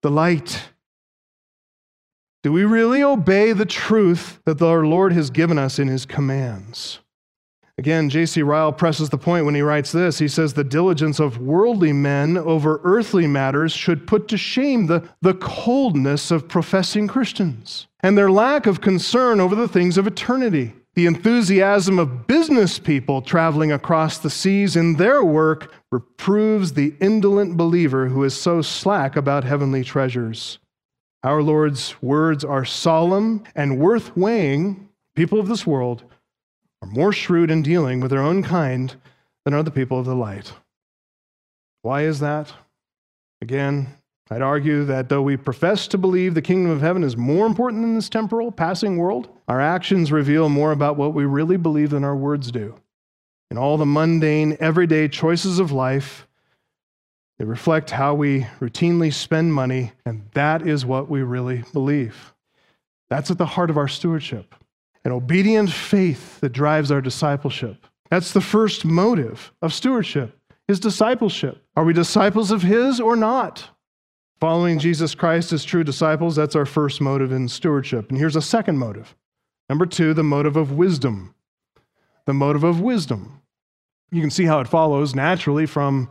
the 0.02 0.10
light 0.10 0.70
do 2.46 2.52
we 2.52 2.64
really 2.64 3.02
obey 3.02 3.54
the 3.54 3.66
truth 3.66 4.40
that 4.46 4.62
our 4.62 4.86
Lord 4.86 5.14
has 5.14 5.32
given 5.32 5.58
us 5.58 5.80
in 5.80 5.88
his 5.88 6.06
commands? 6.06 7.00
Again, 7.80 8.08
J.C. 8.08 8.44
Ryle 8.44 8.72
presses 8.72 9.10
the 9.10 9.18
point 9.18 9.46
when 9.46 9.56
he 9.56 9.64
writes 9.64 9.92
this. 9.92 10.20
He 10.20 10.28
says, 10.28 10.54
The 10.54 10.64
diligence 10.64 11.20
of 11.20 11.40
worldly 11.40 11.92
men 11.92 12.38
over 12.38 12.82
earthly 12.84 13.26
matters 13.26 13.72
should 13.72 14.06
put 14.06 14.28
to 14.28 14.38
shame 14.38 14.86
the, 14.86 15.10
the 15.24 15.34
coldness 15.34 16.30
of 16.30 16.48
professing 16.48 17.08
Christians 17.08 17.88
and 18.02 18.16
their 18.16 18.30
lack 18.30 18.68
of 18.68 18.80
concern 18.80 19.40
over 19.40 19.56
the 19.56 19.68
things 19.68 19.98
of 19.98 20.06
eternity. 20.06 20.72
The 20.94 21.08
enthusiasm 21.08 21.98
of 21.98 22.28
business 22.28 22.78
people 22.78 23.24
traveling 23.24 23.72
across 23.72 24.20
the 24.20 24.30
seas 24.30 24.76
in 24.76 24.98
their 24.98 25.24
work 25.24 25.74
reproves 25.92 26.74
the 26.74 26.94
indolent 27.02 27.58
believer 27.58 28.10
who 28.10 28.24
is 28.24 28.40
so 28.40 28.62
slack 28.62 29.16
about 29.16 29.46
heavenly 29.46 29.84
treasures. 29.84 30.60
Our 31.26 31.42
Lord's 31.42 32.00
words 32.04 32.46
are 32.46 32.66
solemn 32.66 33.46
and 33.56 33.80
worth 33.80 34.16
weighing. 34.16 34.90
People 35.16 35.40
of 35.40 35.48
this 35.48 35.66
world 35.66 36.04
are 36.84 36.88
more 36.88 37.12
shrewd 37.12 37.50
in 37.50 37.64
dealing 37.64 38.00
with 38.00 38.12
their 38.12 38.22
own 38.22 38.44
kind 38.44 38.96
than 39.44 39.56
are 39.56 39.64
the 39.64 39.72
people 39.72 40.00
of 40.00 40.06
the 40.06 40.14
light. 40.14 40.54
Why 41.82 42.04
is 42.04 42.20
that? 42.20 42.54
Again, 43.42 43.88
I'd 44.30 44.44
argue 44.44 44.86
that 44.86 45.10
though 45.10 45.24
we 45.24 45.36
profess 45.36 45.88
to 45.88 45.98
believe 45.98 46.36
the 46.36 46.44
kingdom 46.44 46.72
of 46.72 46.82
heaven 46.82 47.04
is 47.04 47.18
more 47.18 47.48
important 47.48 47.82
than 47.82 47.96
this 47.96 48.08
temporal, 48.08 48.52
passing 48.52 48.98
world, 48.98 49.28
our 49.48 49.60
actions 49.60 50.12
reveal 50.12 50.48
more 50.48 50.72
about 50.72 50.96
what 50.96 51.16
we 51.16 51.26
really 51.26 51.58
believe 51.58 51.90
than 51.90 52.04
our 52.04 52.16
words 52.16 52.52
do. 52.52 52.76
In 53.50 53.58
all 53.58 53.78
the 53.78 53.86
mundane, 53.88 54.58
everyday 54.60 55.08
choices 55.08 55.58
of 55.58 55.72
life, 55.72 56.25
They 57.38 57.45
reflect 57.45 57.91
how 57.91 58.13
we 58.13 58.48
routinely 58.62 59.13
spend 59.13 59.54
money, 59.54 59.91
and 60.06 60.24
that 60.34 60.65
is 60.65 60.86
what 60.86 61.10
we 61.10 61.21
really 61.21 61.63
believe. 61.74 62.34
That's 63.10 63.30
at 63.30 63.38
the 63.38 63.45
heart 63.45 63.69
of 63.69 63.78
our 63.78 63.88
stewardship. 63.88 64.56
An 65.04 65.12
obedient 65.12 65.69
faith 65.69 66.39
that 66.39 66.54
drives 66.54 66.91
our 66.91 67.02
discipleship. 67.02 67.86
That's 68.10 68.32
the 68.32 68.41
first 68.41 68.86
motive 68.86 69.52
of 69.62 69.74
stewardship, 69.74 70.39
is 70.67 70.80
discipleship. 70.80 71.63
Are 71.76 71.84
we 71.84 71.93
disciples 71.93 72.52
of 72.52 72.62
his 72.62 73.00
or 73.00 73.15
not? 73.15 73.69
Following 74.39 74.80
Jesus 74.80 75.15
Christ 75.15 75.54
as 75.54 75.63
true 75.63 75.84
disciples, 75.84 76.36
that's 76.36 76.56
our 76.56 76.65
first 76.65 77.02
motive 77.02 77.32
in 77.32 77.48
stewardship. 77.48 78.10
And 78.10 78.17
here's 78.17 78.36
a 78.36 78.41
second 78.41 78.78
motive. 78.78 79.15
Number 79.69 79.86
two, 79.86 80.13
the 80.13 80.24
motive 80.24 80.56
of 80.56 80.71
wisdom. 80.71 81.36
The 82.26 82.34
motive 82.34 82.63
of 82.63 82.82
wisdom. 82.82 83.41
You 84.12 84.21
can 84.21 84.32
see 84.32 84.45
how 84.45 84.60
it 84.60 84.67
follows 84.67 85.15
naturally 85.15 85.65
from 85.65 86.10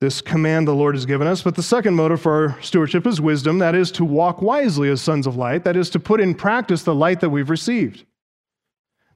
this 0.00 0.20
command 0.20 0.68
the 0.68 0.74
Lord 0.74 0.94
has 0.94 1.06
given 1.06 1.26
us. 1.26 1.42
But 1.42 1.54
the 1.54 1.62
second 1.62 1.94
motive 1.94 2.20
for 2.20 2.32
our 2.32 2.62
stewardship 2.62 3.06
is 3.06 3.20
wisdom 3.20 3.58
that 3.58 3.74
is, 3.74 3.90
to 3.92 4.04
walk 4.04 4.42
wisely 4.42 4.90
as 4.90 5.00
sons 5.00 5.26
of 5.26 5.36
light, 5.36 5.64
that 5.64 5.76
is, 5.76 5.90
to 5.90 6.00
put 6.00 6.20
in 6.20 6.34
practice 6.34 6.82
the 6.82 6.94
light 6.94 7.20
that 7.20 7.30
we've 7.30 7.50
received. 7.50 8.04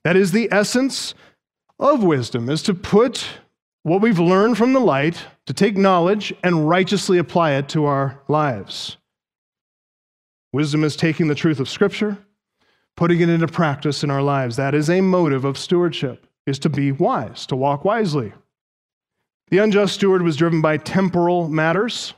That 0.05 0.17
is 0.17 0.33
the 0.33 0.49
essence 0.51 1.15
of 1.79 2.03
wisdom, 2.03 2.49
is 2.49 2.63
to 2.63 2.75
put 2.75 3.27
what 3.83 4.01
we've 4.01 4.19
learned 4.19 4.59
from 4.59 4.73
the 4.73 4.81
light, 4.81 5.23
to 5.47 5.53
take 5.53 5.77
knowledge 5.77 6.33
and 6.43 6.69
righteously 6.69 7.19
apply 7.19 7.53
it 7.53 7.69
to 7.71 7.85
our 7.87 8.21
lives. 8.29 8.97
Wisdom 10.53 10.85
is 10.85 10.97
taking 10.97 11.29
the 11.29 11.35
truth 11.35 11.61
of 11.61 11.69
Scripture, 11.69 12.19
putting 12.97 13.21
it 13.21 13.29
into 13.29 13.47
practice 13.47 14.03
in 14.03 14.11
our 14.11 14.23
lives. 14.23 14.57
That 14.57 14.75
is 14.75 14.91
a 14.91 15.01
motive 15.01 15.45
of 15.45 15.57
stewardship, 15.57 16.27
is 16.47 16.59
to 16.61 16.69
be 16.69 16.93
wise, 16.93 17.47
to 17.47 17.57
walk 17.57 17.85
wisely. 17.85 18.33
The 19.51 19.59
unjust 19.59 19.95
steward 19.95 20.23
was 20.23 20.37
driven 20.37 20.61
by 20.61 20.77
temporal 20.77 21.49
matters. 21.49 22.15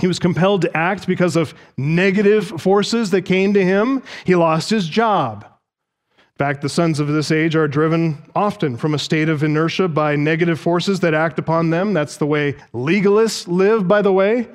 He 0.00 0.06
was 0.06 0.18
compelled 0.18 0.62
to 0.62 0.76
act 0.76 1.06
because 1.06 1.36
of 1.36 1.54
negative 1.76 2.48
forces 2.60 3.10
that 3.10 3.22
came 3.22 3.52
to 3.54 3.64
him. 3.64 4.02
He 4.24 4.34
lost 4.34 4.70
his 4.70 4.88
job. 4.88 5.44
In 6.14 6.38
fact, 6.38 6.62
the 6.62 6.68
sons 6.68 6.98
of 6.98 7.08
this 7.08 7.30
age 7.30 7.54
are 7.56 7.68
driven 7.68 8.30
often 8.34 8.76
from 8.76 8.94
a 8.94 8.98
state 8.98 9.28
of 9.28 9.42
inertia 9.42 9.88
by 9.88 10.16
negative 10.16 10.58
forces 10.58 11.00
that 11.00 11.14
act 11.14 11.38
upon 11.38 11.70
them. 11.70 11.92
That's 11.92 12.16
the 12.16 12.26
way 12.26 12.54
legalists 12.72 13.46
live, 13.46 13.86
by 13.86 14.02
the 14.02 14.12
way. 14.12 14.48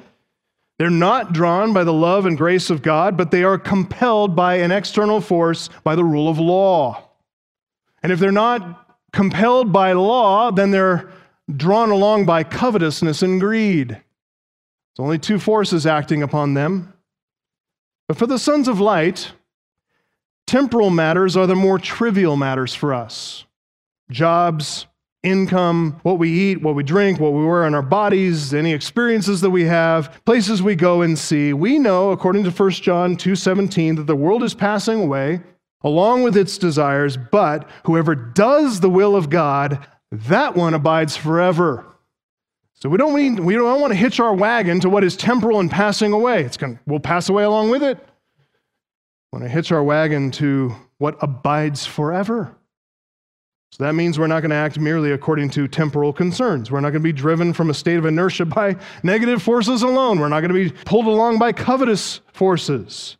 They're 0.79 0.89
not 0.89 1.33
drawn 1.33 1.73
by 1.73 1.83
the 1.83 1.93
love 1.93 2.25
and 2.25 2.37
grace 2.37 2.69
of 2.69 2.81
God, 2.81 3.15
but 3.15 3.31
they 3.31 3.43
are 3.43 3.57
compelled 3.57 4.35
by 4.35 4.55
an 4.55 4.71
external 4.71 5.21
force, 5.21 5.69
by 5.83 5.95
the 5.95 6.03
rule 6.03 6.29
of 6.29 6.39
law. 6.39 7.03
And 8.03 8.11
if 8.11 8.19
they're 8.19 8.31
not 8.31 8.95
compelled 9.11 9.71
by 9.71 9.93
law, 9.93 10.51
then 10.51 10.71
they're 10.71 11.09
drawn 11.55 11.91
along 11.91 12.25
by 12.25 12.43
covetousness 12.43 13.21
and 13.21 13.39
greed. 13.39 13.91
It's 13.91 14.99
only 14.99 15.19
two 15.19 15.39
forces 15.39 15.85
acting 15.85 16.23
upon 16.23 16.53
them. 16.53 16.93
But 18.07 18.17
for 18.17 18.25
the 18.25 18.39
sons 18.39 18.67
of 18.67 18.79
light, 18.79 19.31
temporal 20.45 20.89
matters 20.89 21.37
are 21.37 21.47
the 21.47 21.55
more 21.55 21.77
trivial 21.77 22.35
matters 22.35 22.73
for 22.73 22.93
us 22.93 23.45
jobs, 24.09 24.87
income, 25.21 25.99
what 26.03 26.17
we 26.17 26.31
eat, 26.31 26.61
what 26.61 26.75
we 26.75 26.83
drink, 26.83 27.19
what 27.19 27.33
we 27.33 27.45
wear 27.45 27.65
on 27.65 27.75
our 27.75 27.81
bodies, 27.81 28.53
any 28.53 28.73
experiences 28.73 29.41
that 29.41 29.49
we 29.49 29.65
have, 29.65 30.23
places 30.25 30.63
we 30.63 30.75
go 30.75 31.01
and 31.01 31.19
see. 31.19 31.51
We 31.51 31.77
know, 31.77 32.11
according 32.11 32.45
to 32.45 32.51
1 32.51 32.71
John 32.81 33.17
2:17, 33.17 33.97
that 33.97 34.07
the 34.07 34.15
world 34.15 34.43
is 34.43 34.53
passing 34.53 35.03
away 35.03 35.41
along 35.83 36.23
with 36.23 36.35
its 36.35 36.57
desires, 36.57 37.17
but 37.17 37.69
whoever 37.85 38.15
does 38.15 38.79
the 38.79 38.89
will 38.89 39.15
of 39.15 39.29
God 39.29 39.85
that 40.11 40.55
one 40.55 40.73
abides 40.73 41.17
forever. 41.17 41.85
So 42.75 42.89
we 42.89 42.97
don't, 42.97 43.15
mean, 43.15 43.43
we 43.43 43.55
don't 43.55 43.81
want 43.81 43.91
to 43.91 43.97
hitch 43.97 44.19
our 44.19 44.33
wagon 44.33 44.79
to 44.81 44.89
what 44.89 45.03
is 45.03 45.17
temporal 45.17 45.59
and 45.59 45.69
passing 45.69 46.13
away. 46.13 46.43
It's 46.43 46.57
going 46.57 46.79
we'll 46.85 46.99
pass 46.99 47.27
away 47.27 47.43
along 47.43 47.71
with 47.71 47.81
it. 47.81 47.97
We 47.97 49.39
want 49.39 49.45
to 49.45 49.49
hitch 49.49 49.71
our 49.71 49.83
wagon 49.83 50.31
to 50.31 50.75
what 50.99 51.17
abides 51.21 51.85
forever. 51.85 52.55
So 53.71 53.83
that 53.83 53.93
means 53.93 54.17
we're 54.17 54.27
not 54.27 54.41
going 54.41 54.51
to 54.51 54.55
act 54.55 54.79
merely 54.79 55.11
according 55.11 55.49
to 55.51 55.67
temporal 55.67 56.13
concerns. 56.13 56.71
We're 56.71 56.79
not 56.79 56.91
going 56.91 57.01
to 57.01 57.07
be 57.07 57.13
driven 57.13 57.51
from 57.51 57.69
a 57.69 57.73
state 57.73 57.97
of 57.97 58.05
inertia 58.05 58.45
by 58.45 58.75
negative 59.03 59.41
forces 59.41 59.81
alone. 59.81 60.19
We're 60.19 60.29
not 60.29 60.41
going 60.41 60.53
to 60.53 60.71
be 60.71 60.71
pulled 60.85 61.07
along 61.07 61.39
by 61.39 61.51
covetous 61.51 62.21
forces. 62.33 63.17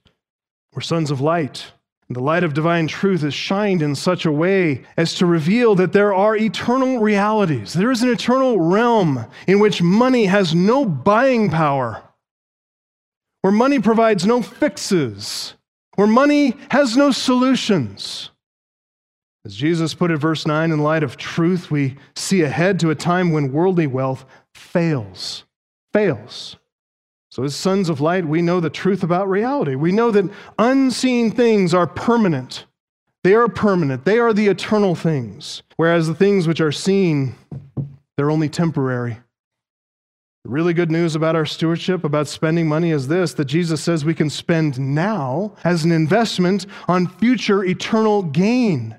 We're 0.73 0.81
sons 0.81 1.11
of 1.11 1.19
light. 1.19 1.71
The 2.09 2.21
light 2.21 2.45
of 2.45 2.53
divine 2.53 2.87
truth 2.87 3.23
is 3.23 3.33
shined 3.33 3.81
in 3.81 3.93
such 3.93 4.25
a 4.25 4.31
way 4.31 4.83
as 4.95 5.13
to 5.15 5.25
reveal 5.25 5.75
that 5.75 5.91
there 5.91 6.13
are 6.13 6.37
eternal 6.37 6.99
realities. 6.99 7.73
There 7.73 7.91
is 7.91 8.01
an 8.01 8.09
eternal 8.09 8.61
realm 8.61 9.25
in 9.45 9.59
which 9.59 9.81
money 9.81 10.25
has 10.25 10.55
no 10.55 10.85
buying 10.85 11.49
power, 11.49 12.01
where 13.41 13.51
money 13.51 13.79
provides 13.79 14.25
no 14.25 14.41
fixes, 14.41 15.55
where 15.95 16.07
money 16.07 16.55
has 16.71 16.95
no 16.95 17.11
solutions. 17.11 18.29
As 19.43 19.55
Jesus 19.55 19.93
put 19.93 20.11
it, 20.11 20.17
verse 20.17 20.45
9, 20.45 20.71
in 20.71 20.79
light 20.79 21.03
of 21.03 21.17
truth, 21.17 21.69
we 21.69 21.97
see 22.15 22.41
ahead 22.41 22.79
to 22.79 22.89
a 22.89 22.95
time 22.95 23.31
when 23.31 23.51
worldly 23.51 23.87
wealth 23.87 24.25
fails. 24.53 25.43
Fails. 25.91 26.55
So, 27.29 27.43
as 27.43 27.55
sons 27.55 27.89
of 27.89 27.99
light, 27.99 28.25
we 28.25 28.41
know 28.41 28.59
the 28.59 28.69
truth 28.69 29.03
about 29.03 29.29
reality. 29.29 29.75
We 29.75 29.91
know 29.91 30.11
that 30.11 30.31
unseen 30.57 31.31
things 31.31 31.73
are 31.73 31.87
permanent. 31.87 32.65
They 33.23 33.33
are 33.33 33.49
permanent. 33.49 34.05
They 34.05 34.19
are 34.19 34.33
the 34.33 34.47
eternal 34.47 34.95
things. 34.95 35.61
Whereas 35.75 36.07
the 36.07 36.15
things 36.15 36.47
which 36.47 36.61
are 36.61 36.71
seen, 36.71 37.35
they're 38.15 38.31
only 38.31 38.47
temporary. 38.47 39.17
The 40.45 40.49
really 40.49 40.73
good 40.73 40.89
news 40.89 41.13
about 41.13 41.35
our 41.35 41.45
stewardship, 41.45 42.05
about 42.05 42.29
spending 42.29 42.69
money, 42.69 42.91
is 42.91 43.09
this 43.09 43.33
that 43.33 43.45
Jesus 43.45 43.83
says 43.83 44.05
we 44.05 44.13
can 44.13 44.29
spend 44.29 44.79
now 44.79 45.53
as 45.65 45.83
an 45.83 45.91
investment 45.91 46.65
on 46.87 47.07
future 47.07 47.65
eternal 47.65 48.23
gain. 48.23 48.95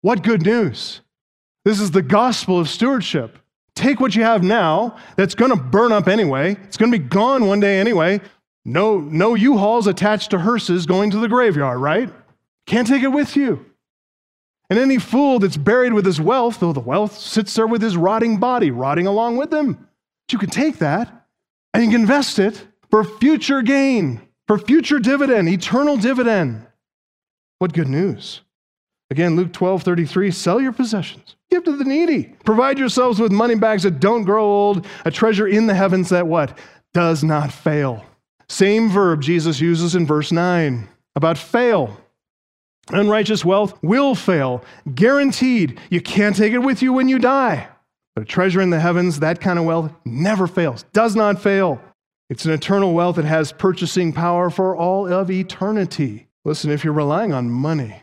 What 0.00 0.24
good 0.24 0.42
news! 0.42 1.02
This 1.64 1.80
is 1.80 1.92
the 1.92 2.02
gospel 2.02 2.58
of 2.58 2.68
stewardship. 2.68 3.38
Take 3.76 4.00
what 4.00 4.16
you 4.16 4.24
have 4.24 4.42
now 4.42 4.96
that's 5.16 5.34
going 5.34 5.50
to 5.50 5.56
burn 5.56 5.92
up 5.92 6.08
anyway. 6.08 6.56
It's 6.64 6.78
going 6.78 6.90
to 6.90 6.98
be 6.98 7.04
gone 7.04 7.46
one 7.46 7.60
day 7.60 7.78
anyway. 7.78 8.20
No, 8.64 8.98
no 8.98 9.34
U-Hauls 9.34 9.86
attached 9.86 10.30
to 10.30 10.40
hearses 10.40 10.86
going 10.86 11.10
to 11.10 11.18
the 11.18 11.28
graveyard, 11.28 11.78
right? 11.78 12.12
Can't 12.66 12.88
take 12.88 13.02
it 13.02 13.12
with 13.12 13.36
you. 13.36 13.64
And 14.70 14.78
any 14.78 14.98
fool 14.98 15.38
that's 15.38 15.58
buried 15.58 15.92
with 15.92 16.06
his 16.06 16.20
wealth, 16.20 16.58
though 16.58 16.72
the 16.72 16.80
wealth 16.80 17.16
sits 17.16 17.54
there 17.54 17.66
with 17.66 17.82
his 17.82 17.96
rotting 17.96 18.38
body, 18.38 18.70
rotting 18.70 19.06
along 19.06 19.36
with 19.36 19.52
him. 19.52 19.74
But 19.74 20.32
you 20.32 20.38
can 20.38 20.50
take 20.50 20.78
that 20.78 21.26
and 21.72 21.84
you 21.84 21.90
can 21.90 22.00
invest 22.00 22.38
it 22.38 22.66
for 22.90 23.04
future 23.04 23.62
gain, 23.62 24.22
for 24.48 24.58
future 24.58 24.98
dividend, 24.98 25.48
eternal 25.48 25.96
dividend. 25.96 26.66
What 27.58 27.74
good 27.74 27.88
news. 27.88 28.40
Again, 29.10 29.36
Luke 29.36 29.52
12 29.52 29.82
33, 29.82 30.30
sell 30.30 30.60
your 30.60 30.72
possessions, 30.72 31.36
give 31.50 31.64
to 31.64 31.76
the 31.76 31.84
needy. 31.84 32.34
Provide 32.44 32.78
yourselves 32.78 33.20
with 33.20 33.30
money 33.30 33.54
bags 33.54 33.84
that 33.84 34.00
don't 34.00 34.24
grow 34.24 34.44
old, 34.44 34.86
a 35.04 35.10
treasure 35.10 35.46
in 35.46 35.66
the 35.66 35.74
heavens 35.74 36.08
that 36.08 36.26
what? 36.26 36.58
Does 36.92 37.22
not 37.22 37.52
fail. 37.52 38.04
Same 38.48 38.88
verb 38.88 39.22
Jesus 39.22 39.60
uses 39.60 39.94
in 39.94 40.06
verse 40.06 40.32
9 40.32 40.88
about 41.14 41.38
fail. 41.38 41.96
Unrighteous 42.90 43.44
wealth 43.44 43.76
will 43.82 44.14
fail, 44.14 44.64
guaranteed. 44.94 45.80
You 45.90 46.00
can't 46.00 46.36
take 46.36 46.52
it 46.52 46.58
with 46.58 46.82
you 46.82 46.92
when 46.92 47.08
you 47.08 47.18
die. 47.18 47.68
But 48.14 48.22
a 48.22 48.26
treasure 48.26 48.60
in 48.60 48.70
the 48.70 48.80
heavens, 48.80 49.20
that 49.20 49.40
kind 49.40 49.58
of 49.58 49.64
wealth, 49.64 49.92
never 50.04 50.46
fails, 50.46 50.84
does 50.92 51.16
not 51.16 51.40
fail. 51.40 51.80
It's 52.30 52.44
an 52.44 52.52
eternal 52.52 52.94
wealth 52.94 53.16
that 53.16 53.24
has 53.24 53.52
purchasing 53.52 54.12
power 54.12 54.50
for 54.50 54.76
all 54.76 55.12
of 55.12 55.30
eternity. 55.30 56.28
Listen, 56.44 56.70
if 56.70 56.84
you're 56.84 56.92
relying 56.92 57.32
on 57.32 57.50
money, 57.50 58.02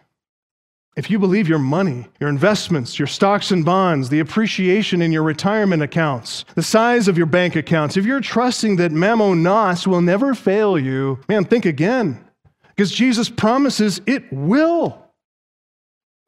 if 0.95 1.09
you 1.09 1.17
believe 1.17 1.49
your 1.49 1.59
money, 1.59 2.05
your 2.19 2.29
investments, 2.29 2.99
your 2.99 3.07
stocks 3.07 3.49
and 3.49 3.65
bonds, 3.65 4.09
the 4.09 4.19
appreciation 4.19 5.01
in 5.01 5.11
your 5.11 5.23
retirement 5.23 5.81
accounts, 5.81 6.45
the 6.53 6.61
size 6.61 7.07
of 7.07 7.17
your 7.17 7.25
bank 7.25 7.55
accounts, 7.55 7.97
if 7.97 8.05
you're 8.05 8.21
trusting 8.21 8.75
that 8.75 8.91
Nos 8.91 9.87
will 9.87 10.01
never 10.01 10.35
fail 10.35 10.77
you, 10.77 11.19
man, 11.27 11.45
think 11.45 11.65
again. 11.65 12.23
Because 12.69 12.91
Jesus 12.91 13.29
promises 13.29 14.01
it 14.05 14.31
will. 14.31 14.89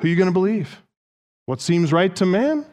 Who 0.02 0.08
are 0.08 0.10
you 0.10 0.16
going 0.16 0.30
to 0.30 0.34
believe? 0.34 0.82
What 1.46 1.62
seems 1.62 1.94
right 1.94 2.16
to 2.16 2.26
man 2.26 2.66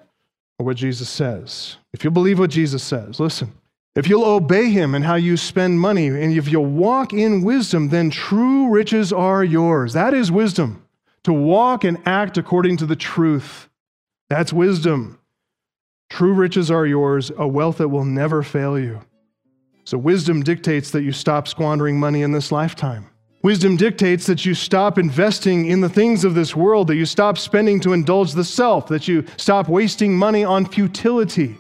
or 0.59 0.66
what 0.66 0.76
Jesus 0.78 1.11
says? 1.11 1.76
If 1.92 2.05
you 2.05 2.11
believe 2.11 2.38
what 2.38 2.50
Jesus 2.50 2.83
says, 2.83 3.20
listen. 3.20 3.52
If 3.94 4.09
you'll 4.09 4.24
obey 4.24 4.70
him 4.70 4.94
in 4.94 5.02
how 5.02 5.16
you 5.16 5.37
spend 5.37 5.78
money, 5.78 6.07
and 6.07 6.33
if 6.33 6.48
you'll 6.48 6.64
walk 6.64 7.12
in 7.12 7.42
wisdom, 7.42 7.90
then 7.90 8.09
true 8.09 8.70
riches 8.70 9.12
are 9.12 9.44
yours. 9.44 9.92
That 9.92 10.14
is 10.14 10.33
wisdom 10.33 10.82
to 11.25 11.33
walk 11.33 11.85
and 11.85 11.99
act 12.07 12.39
according 12.39 12.77
to 12.79 12.87
the 12.87 12.97
truth. 12.97 13.69
That's 14.29 14.53
wisdom. 14.53 15.19
True 16.11 16.33
riches 16.35 16.71
are 16.71 16.87
yours, 16.87 17.31
a 17.37 17.47
wealth 17.47 17.79
that 17.79 17.89
will 17.89 18.05
never 18.05 18.43
fail 18.43 18.79
you. 18.79 19.01
So, 19.85 19.99
wisdom 19.99 20.43
dictates 20.43 20.91
that 20.91 21.03
you 21.03 21.13
stop 21.13 21.49
squandering 21.49 21.99
money 21.99 22.23
in 22.23 22.33
this 22.33 22.53
lifetime. 22.53 23.09
Wisdom 23.43 23.77
dictates 23.77 24.27
that 24.27 24.47
you 24.47 24.55
stop 24.55 24.99
investing 24.99 25.67
in 25.67 25.81
the 25.81 25.89
things 25.89 26.25
of 26.25 26.35
this 26.35 26.55
world, 26.55 26.87
that 26.87 26.95
you 26.95 27.05
stop 27.05 27.37
spending 27.37 27.81
to 27.81 27.93
indulge 27.93 28.33
the 28.33 28.45
self, 28.45 28.87
that 28.87 29.09
you 29.09 29.25
stop 29.37 29.69
wasting 29.69 30.17
money 30.17 30.45
on 30.45 30.65
futility. 30.65 31.57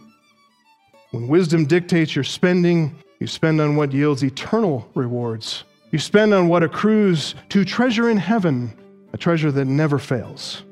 When 1.10 1.26
wisdom 1.26 1.66
dictates 1.66 2.14
your 2.14 2.24
spending, 2.24 2.94
you 3.18 3.26
spend 3.26 3.60
on 3.60 3.74
what 3.74 3.92
yields 3.92 4.22
eternal 4.22 4.88
rewards. 4.94 5.64
You 5.90 5.98
spend 5.98 6.32
on 6.32 6.48
what 6.48 6.62
accrues 6.62 7.34
to 7.48 7.64
treasure 7.64 8.10
in 8.10 8.16
heaven, 8.16 8.72
a 9.12 9.18
treasure 9.18 9.52
that 9.52 9.66
never 9.66 9.98
fails. 9.98 10.62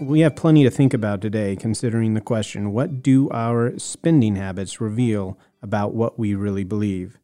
We 0.00 0.20
have 0.20 0.34
plenty 0.34 0.64
to 0.64 0.70
think 0.70 0.94
about 0.94 1.20
today, 1.20 1.54
considering 1.54 2.14
the 2.14 2.20
question 2.20 2.72
what 2.72 3.02
do 3.02 3.30
our 3.30 3.78
spending 3.78 4.36
habits 4.36 4.80
reveal 4.80 5.38
about 5.62 5.94
what 5.94 6.18
we 6.18 6.34
really 6.34 6.64
believe? 6.64 7.18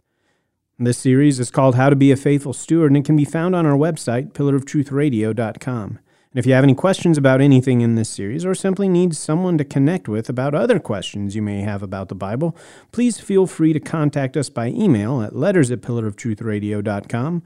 This 0.79 0.97
series 0.97 1.41
is 1.41 1.51
called 1.51 1.75
How 1.75 1.91
to 1.91 1.97
Be 1.97 2.13
a 2.13 2.17
Faithful 2.17 2.53
Steward, 2.53 2.93
and 2.93 2.97
it 2.97 3.05
can 3.05 3.17
be 3.17 3.25
found 3.25 3.57
on 3.57 3.67
our 3.67 3.77
website, 3.77 4.33
pillarofTruthRadio.com. 4.33 5.99
And 6.33 6.39
if 6.39 6.47
you 6.47 6.53
have 6.53 6.65
any 6.65 6.75
questions 6.75 7.17
about 7.17 7.41
anything 7.41 7.81
in 7.81 7.95
this 7.95 8.09
series, 8.09 8.45
or 8.45 8.55
simply 8.55 8.89
need 8.89 9.17
someone 9.17 9.57
to 9.59 9.65
connect 9.65 10.09
with 10.09 10.29
about 10.29 10.55
other 10.55 10.79
questions 10.79 11.35
you 11.35 11.43
may 11.43 11.63
have 11.63 11.83
about 11.83 12.09
the 12.09 12.15
Bible, 12.15 12.57
please 12.93 13.19
feel 13.19 13.47
free 13.47 13.73
to 13.73 13.81
contact 13.81 14.37
us 14.37 14.51
by 14.51 14.69
email 14.69 15.23
at 15.23 15.35
letters 15.35 15.71
at 15.71 15.81
pillarofTruthRadio.com. 15.81 17.43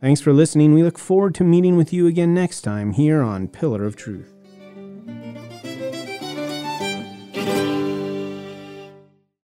Thanks 0.00 0.20
for 0.20 0.32
listening. 0.32 0.74
We 0.74 0.82
look 0.82 0.98
forward 0.98 1.34
to 1.36 1.44
meeting 1.44 1.76
with 1.76 1.92
you 1.92 2.06
again 2.06 2.34
next 2.34 2.62
time 2.62 2.92
here 2.92 3.22
on 3.22 3.48
Pillar 3.48 3.84
of 3.84 3.96
Truth. 3.96 4.39